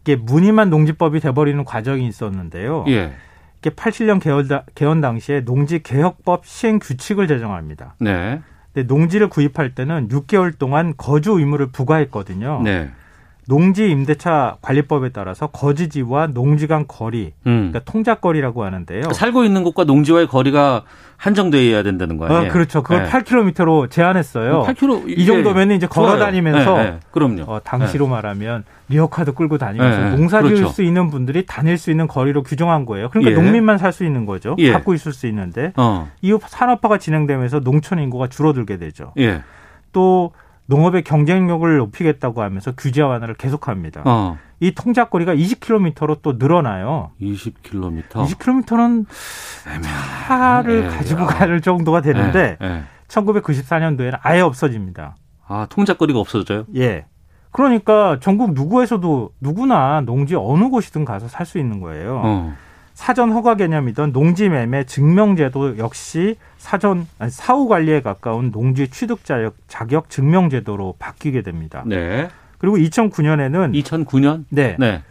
[0.01, 2.85] 이게 무늬만 농지법이 돼버리는 과정이 있었는데요.
[2.89, 3.13] 예.
[3.61, 7.95] 이게 87년 개헌, 다- 개헌 당시에 농지 개혁법 시행 규칙을 제정합니다.
[8.01, 8.41] 네.
[8.73, 12.63] 근데 농지를 구입할 때는 6개월 동안 거주 의무를 부과했거든요.
[12.65, 12.91] 네.
[13.49, 17.71] 농지 임대차 관리법에 따라서 거주지와 농지 간 거리, 음.
[17.73, 19.13] 그러니까 통작거리라고 하는데요.
[19.13, 20.85] 살고 있는 곳과 농지와의 거리가
[21.17, 22.51] 한정돼야 된다는 거 아니에요?
[22.51, 22.83] 어, 그렇죠.
[22.83, 23.11] 그걸 네.
[23.11, 24.65] 8km로 제한했어요.
[24.65, 26.19] 8km 이 정도면 이제 걸어.
[26.19, 27.01] 다니면서 네, 네.
[27.11, 27.43] 그럼요.
[27.47, 30.17] 어, 당시로 말하면 리어카도 끌고 다니면서 네, 네.
[30.17, 30.73] 농사 지을 그렇죠.
[30.73, 33.09] 수 있는 분들이 다닐 수 있는 거리로 규정한 거예요.
[33.11, 33.35] 그러니까 예.
[33.37, 34.57] 농민만 살 수 있는 거죠.
[34.59, 34.73] 예.
[34.73, 36.09] 갖고 있을 수 있는데 어.
[36.23, 39.13] 이후 산업화가 진행되면서 농촌 인구가 줄어들게 되죠.
[39.19, 39.43] 예.
[39.93, 40.33] 또
[40.73, 44.03] 농업의 경쟁력을 높이겠다고 하면서 규제 완화를 계속합니다.
[44.07, 44.39] 어.
[44.61, 47.11] 이 통작 거리가 20km로 또 늘어나요.
[47.21, 48.09] 20km.
[48.09, 49.07] 20km는
[50.27, 51.27] 차를 예, 가지고 야.
[51.27, 52.83] 갈 정도가 되는데 예, 예.
[53.09, 55.17] 1994년도에는 아예 없어집니다.
[55.47, 56.65] 아, 통작 거리가 없어져요?
[56.77, 57.05] 예.
[57.51, 62.23] 그러니까 전국 누구에서도 누구나 농지 어느 곳이든 가서 살 수 있는 거예요.
[62.25, 62.55] 어.
[62.95, 69.55] 사전 허가 개념이던 농지 매매 증명제도 역시 사전 아니, 사후 관리에 가까운 농지 취득 자격,
[69.67, 71.83] 자격 증명 제도로 바뀌게 됩니다.
[71.87, 72.29] 네.
[72.59, 74.45] 그리고 2009년에는 2009년?
[74.51, 74.77] 네.
[74.79, 75.03] 네.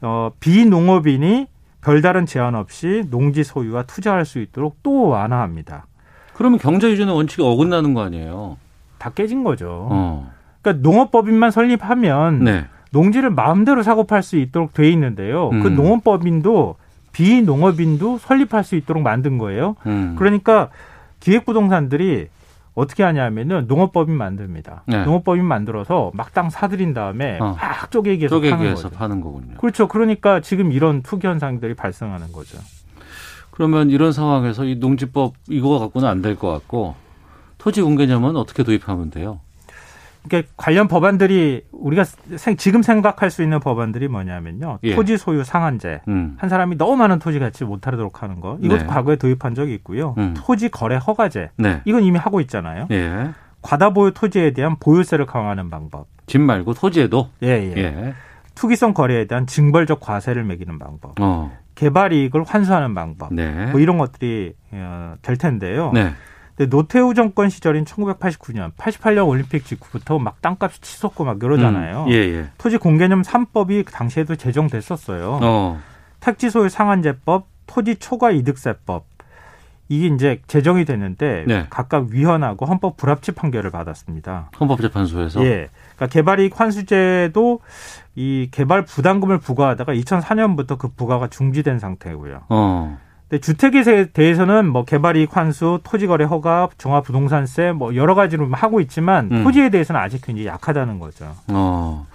[0.00, 1.46] 어, 비농업인이
[1.82, 5.86] 별다른 제한 없이 농지 소유와 투자할 수 있도록 또 완화합니다.
[6.34, 8.56] 그러면 경제 유전의 원칙이 어긋나는 거 아니에요?
[8.98, 9.88] 다 깨진 거죠.
[9.90, 10.32] 어.
[10.62, 12.66] 그러니까 농업법인만 설립하면 네.
[12.90, 15.50] 농지를 마음대로 사고 팔 수 있도록 돼 있는데요.
[15.50, 15.74] 그 음.
[15.74, 16.76] 농업법인도
[17.12, 19.76] 비농업인도 설립할 수 있도록 만든 거예요.
[19.86, 20.14] 음.
[20.18, 20.70] 그러니까
[21.20, 22.28] 기획부동산들이
[22.74, 24.84] 어떻게 하냐면은 농업법인 만듭니다.
[24.86, 25.04] 네.
[25.04, 27.56] 농업법인 만들어서 막땅 사들인 다음에 어.
[27.60, 28.96] 막 쪼개기해서 파는 쪼개기해서 거죠.
[28.96, 29.54] 파는 거군요.
[29.56, 29.88] 그렇죠.
[29.88, 32.58] 그러니까 지금 이런 투기 현상들이 발생하는 거죠.
[33.50, 36.94] 그러면 이런 상황에서 이 농지법 이거 갖고는 안 될 것 같고
[37.58, 39.40] 토지 공개념은 어떻게 도입하면 돼요?
[40.28, 44.78] 그러니까 관련 법안들이 우리가 생- 지금 생각할 수 있는 법안들이 뭐냐면요.
[44.84, 44.94] 예.
[44.94, 46.00] 토지 소유 상한제.
[46.08, 46.36] 음.
[46.38, 48.58] 한 사람이 너무 많은 토지 갖지 못하도록 하는 거.
[48.60, 48.86] 이것도 네.
[48.86, 50.14] 과거에 도입한 적이 있고요.
[50.18, 50.34] 음.
[50.36, 51.50] 토지 거래 허가제.
[51.56, 51.80] 네.
[51.84, 52.86] 이건 이미 하고 있잖아요.
[52.90, 53.30] 예.
[53.62, 56.06] 과다 보유 토지에 대한 보유세를 강화하는 방법.
[56.26, 57.74] 집 말고 토지에도 예, 예.
[57.76, 58.14] 예.
[58.54, 61.14] 투기성 거래에 대한 징벌적 과세를 매기는 방법.
[61.20, 61.50] 어.
[61.74, 63.32] 개발 이익을 환수하는 방법.
[63.32, 63.66] 네.
[63.70, 65.92] 뭐 이런 것들이 어, 될 텐데요.
[66.58, 66.64] 네.
[66.64, 72.04] 근데 노태우 정권 시절인 1989년, 88년 올림픽 직후부터 막 땅값이 치솟고 막 이러잖아요.
[72.04, 72.10] 음.
[72.10, 72.46] 예, 예.
[72.58, 75.38] 토지 공개념 3법이 그 당시에도 제정됐었어요.
[75.40, 75.80] 어.
[76.20, 79.06] 택지 소유 상한제법, 토지 초과 이득세법.
[79.90, 81.66] 이게 이제 제정이 됐는데 네.
[81.70, 84.50] 각각 위헌하고 헌법 불합치 판결을 받았습니다.
[84.60, 85.68] 헌법재판소에서 예.
[85.96, 87.60] 그러니까 개발이익 환수제도
[88.14, 92.42] 이 개발 부담금을 부과하다가 2004년부터 그 부과가 중지된 상태고요.
[92.50, 92.98] 어.
[93.28, 99.28] 근데 주택에 대해서는 뭐 개발이익 환수, 토지거래 허가, 종합 부동산세 뭐 여러 가지로 하고 있지만
[99.30, 99.44] 음.
[99.44, 101.34] 토지에 대해서는 아직 굉장히 약하다는 거죠.
[101.48, 102.06] 어.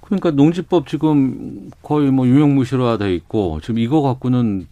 [0.00, 4.68] 그러니까 농지법 지금 거의 뭐 유명무실화 돼 있고 지금 이거 갖고는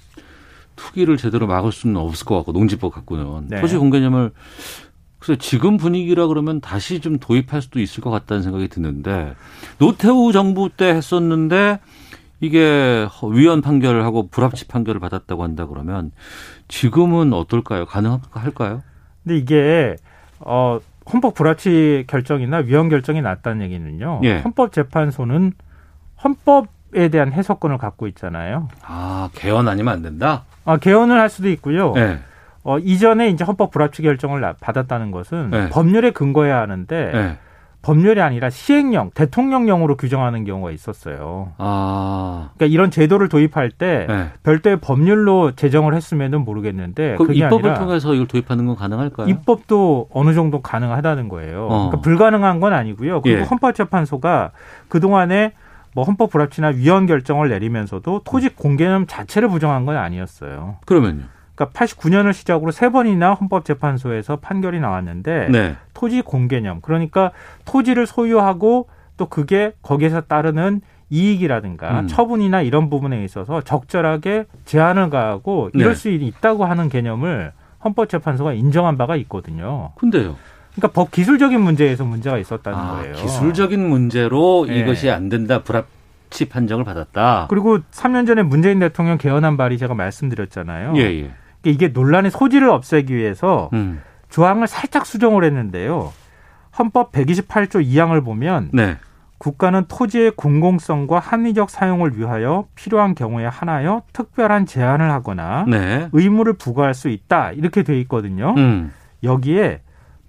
[0.76, 3.60] 투기를 제대로 막을 수는 없을 것 같고 농지법 갖고는 네.
[3.60, 4.30] 토지 공개념을
[5.18, 9.34] 그래서 지금 분위기라 그러면 다시 좀 도입할 수도 있을 것 같다는 생각이 드는데
[9.78, 11.80] 노태우 정부 때 했었는데
[12.44, 16.10] 이게 위헌 판결을 하고 불합치 판결을 받았다고 한다 그러면
[16.68, 17.86] 지금은 어떨까요?
[17.86, 18.82] 가능할까요?
[19.22, 19.96] 근데 이게
[20.40, 20.78] 어
[21.12, 24.20] 헌법 불합치 결정이나 위헌 결정이 났다는 얘기는요.
[24.24, 24.38] 예.
[24.40, 25.52] 헌법재판소는
[26.22, 28.68] 헌법에 대한 해석권을 갖고 있잖아요.
[28.82, 30.44] 아 개헌 아니면 안 된다.
[30.64, 31.92] 아, 개헌을 할 수도 있고요.
[31.92, 32.18] 네.
[32.62, 35.68] 어, 이전에 이제 헌법 불합치 결정을 나- 받았다는 것은 네.
[35.68, 37.38] 법률에 근거해야 하는데 네.
[37.84, 41.52] 법률이 아니라 시행령, 대통령령으로 규정하는 경우가 있었어요.
[41.58, 44.30] 아 그러니까 이런 제도를 도입할 때 네.
[44.42, 49.28] 별도의 법률로 제정을 했으면은 모르겠는데 그럼 그게 입법을 통해서 이걸 도입하는 건 가능할까요?
[49.28, 51.66] 입법도 어느 정도 가능하다는 거예요.
[51.66, 51.68] 어.
[51.68, 53.20] 그러니까 불가능한 건 아니고요.
[53.20, 53.42] 그리고 예.
[53.42, 54.52] 헌법재판소가
[54.88, 55.52] 그 동안에
[55.94, 60.76] 뭐 헌법 불합치나 위헌 결정을 내리면서도 토지 공개념 자체를 부정한 건 아니었어요.
[60.86, 61.24] 그러면요.
[61.54, 65.76] 그러니까 89년을 시작으로 세 번이나 헌법재판소에서 판결이 나왔는데 네.
[65.94, 67.30] 토지 공개념 그러니까
[67.64, 70.80] 토지를 소유하고 또 그게 거기에서 따르는
[71.10, 72.06] 이익이라든가 음.
[72.08, 75.94] 처분이나 이런 부분에 있어서 적절하게 제한을 가하고 이럴 네.
[75.94, 77.52] 수 있다고 하는 개념을
[77.84, 79.92] 헌법재판소가 인정한 바가 있거든요.
[79.96, 80.36] 근데요.
[80.74, 83.14] 그러니까 법 기술적인 문제에서 문제가 있었다는 아, 거예요.
[83.14, 84.80] 기술적인 문제로 네.
[84.80, 85.86] 이것이 안 된다 불합
[86.30, 87.46] 치 판정을 받았다.
[87.48, 90.94] 그리고 3년 전에 문재인 대통령 개헌안 발의 제가 말씀드렸잖아요.
[90.96, 91.30] 예 예.
[91.64, 94.02] 그러니까 이게 논란의 소지를 없애기 위해서 음.
[94.28, 96.12] 조항을 살짝 수정을 했는데요.
[96.78, 98.96] 헌법 128조 2항을 보면 네.
[99.38, 106.08] 국가는 토지의 공공성과 합리적 사용을 위하여 필요한 경우에 하나여 특별한 제한을 하거나 네.
[106.12, 108.54] 의무를 부과할 수 있다 이렇게 돼 있거든요.
[108.56, 108.92] 음.
[109.22, 109.80] 여기에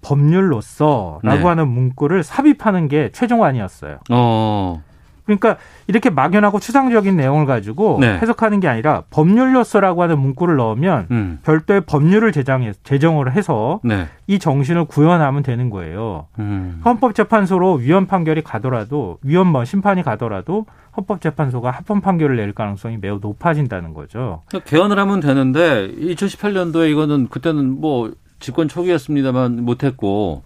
[0.02, 1.42] 법률로서라고 네.
[1.42, 3.98] 하는 문구를 삽입하는 게 최종안이었어요.
[4.10, 4.82] 어.
[5.26, 5.56] 그러니까
[5.88, 8.18] 이렇게 막연하고 추상적인 내용을 가지고 네.
[8.18, 11.38] 해석하는 게 아니라 법률로서라고 하는 문구를 넣으면 음.
[11.42, 14.06] 별도의 법률을 제정해, 제정을 해서 네.
[14.28, 16.28] 이 정신을 구현하면 되는 거예요.
[16.38, 16.80] 음.
[16.84, 20.66] 헌법재판소로 위헌 판결이 가더라도 위헌 뭐 심판이 가더라도
[20.96, 24.42] 헌법재판소가 합헌 판결을 낼 가능성이 매우 높아진다는 거죠.
[24.46, 30.42] 그러니까 개헌을 하면 되는데 2018년도에 이거는 그때는 뭐 집권 초기였습니다만 못했고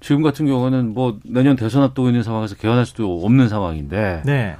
[0.00, 4.56] 지금 같은 경우는 뭐 내년 대선 앞두고 있는 상황에서 개헌할 수도 없는 상황인데 네.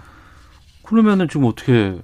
[0.83, 1.99] 그러면은 지금 어떻게 해야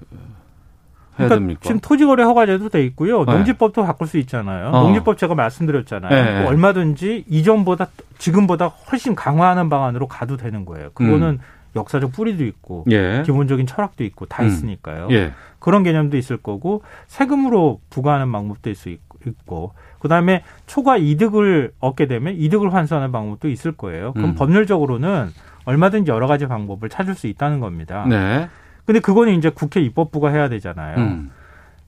[1.15, 1.59] 그러니까 됩니까?
[1.63, 3.25] 지금 토지거래 허가제도 돼 있고요.
[3.25, 3.33] 네.
[3.33, 4.67] 농지법도 바꿀 수 있잖아요.
[4.67, 4.83] 어.
[4.83, 6.09] 농지법 제가 말씀드렸잖아요.
[6.09, 6.41] 네.
[6.41, 10.91] 뭐 얼마든지 이전보다 지금보다 훨씬 강화하는 방안으로 가도 되는 거예요.
[10.93, 11.39] 그거는
[11.75, 12.91] 역사적 뿌리도 있고 음.
[12.91, 13.23] 예.
[13.25, 14.47] 기본적인 철학도 있고 다 음.
[14.47, 15.07] 있으니까요.
[15.11, 15.33] 예.
[15.59, 22.05] 그런 개념도 있을 거고 세금으로 부과하는 방법도 있을 수 있- 있고 그다음에 초과 이득을 얻게
[22.05, 24.13] 되면 이득을 환수하는 방법도 있을 거예요.
[24.13, 24.35] 그럼 음.
[24.35, 25.29] 법률적으로는
[25.65, 28.05] 얼마든지 여러 가지 방법을 찾을 수 있다는 겁니다.
[28.07, 28.47] 네.
[28.85, 30.97] 근데 그거는 이제 국회 입법부가 해야 되잖아요.
[30.97, 31.31] 음.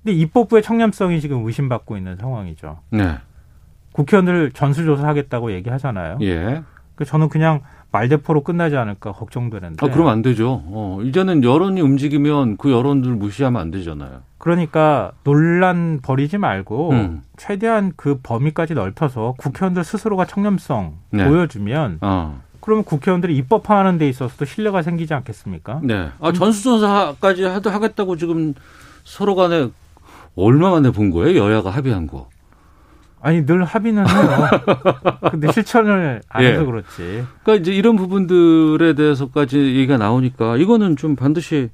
[0.04, 2.80] 근데 입법부의 청렴성이 지금 의심받고 있는 상황이죠.
[2.90, 3.18] 네.
[3.94, 6.18] 국회의원들 전수조사하겠다고 얘기하잖아요.
[6.22, 6.64] 예.
[6.96, 7.62] 그 저는 그냥
[7.92, 9.86] 말대포로 끝나지 않을까 걱정되는데.
[9.86, 10.62] 아, 그러면 안 되죠.
[10.66, 14.22] 어, 이제는 여론이 움직이면 그 여론들 무시하면 안 되잖아요.
[14.38, 17.24] 그러니까 논란 벌이지 말고 음.
[17.38, 21.28] 최대한 그 범위까지 넓혀서 국회의원들 스스로가 청렴성 네.
[21.28, 22.42] 보여주면 어.
[22.60, 25.80] 그러면 국회의원들이 입법화하는 데 있어서도 신뢰가 생기지 않겠습니까?
[25.84, 26.10] 네.
[26.20, 28.54] 아, 전수조사까지 하겠다고 지금
[29.04, 29.70] 서로 간에
[30.36, 31.40] 얼마 만에 본 거예요?
[31.40, 32.30] 여야가 합의한 거.
[33.22, 34.48] 아니 늘 합의는 해요.
[35.32, 36.52] 근데 실천을 안 예.
[36.54, 37.26] 해서 그렇지.
[37.44, 41.70] 그러니까 이제 이런 부분들에 대해서까지 얘기가 나오니까 이거는 좀 반드시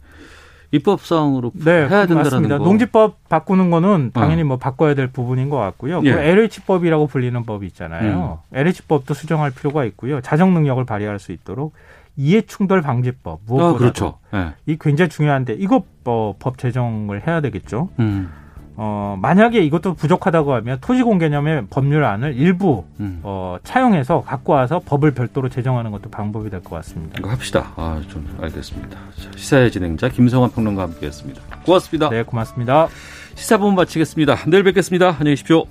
[0.72, 2.58] 입법 사항으로 네, 해야 된다는 맞습니다.
[2.58, 2.64] 거.
[2.64, 6.02] 농지법 바꾸는 거는 당연히 뭐 바꿔야 될 부분인 것 같고요.
[6.06, 6.12] 예.
[6.14, 8.40] 그 LH법이라고 불리는 법이 있잖아요.
[8.54, 10.20] LH법도 수정할 필요가 있고요.
[10.22, 11.74] 자정 능력을 발휘할 수 있도록
[12.16, 14.20] 이해충돌 방지법 무엇보다도 아, 그렇죠.
[14.34, 14.54] 예.
[14.66, 17.90] 이 굉장히 중요한데 이거 어, 법 제정을 해야 되겠죠.
[18.00, 18.32] 음.
[18.76, 23.20] 어, 만약에 이것도 부족하다고 하면 토지공 개념의 법률안을 일부 음.
[23.24, 27.16] 어, 차용해서 갖고 와서 법을 별도로 제정하는 것도 방법이 될 것 같습니다.
[27.20, 27.72] 이거 합시다.
[27.76, 28.98] 아, 좀 알겠습니다.
[29.22, 31.42] 자, 시사의 진행자 김성환 평론가와 함께했습니다.
[31.66, 32.10] 고맙습니다.
[32.10, 32.88] 네, 고맙습니다.
[33.36, 34.36] 시사본 마치겠습니다.
[34.48, 35.08] 내일 뵙겠습니다.
[35.10, 35.66] 안녕히 계십시오.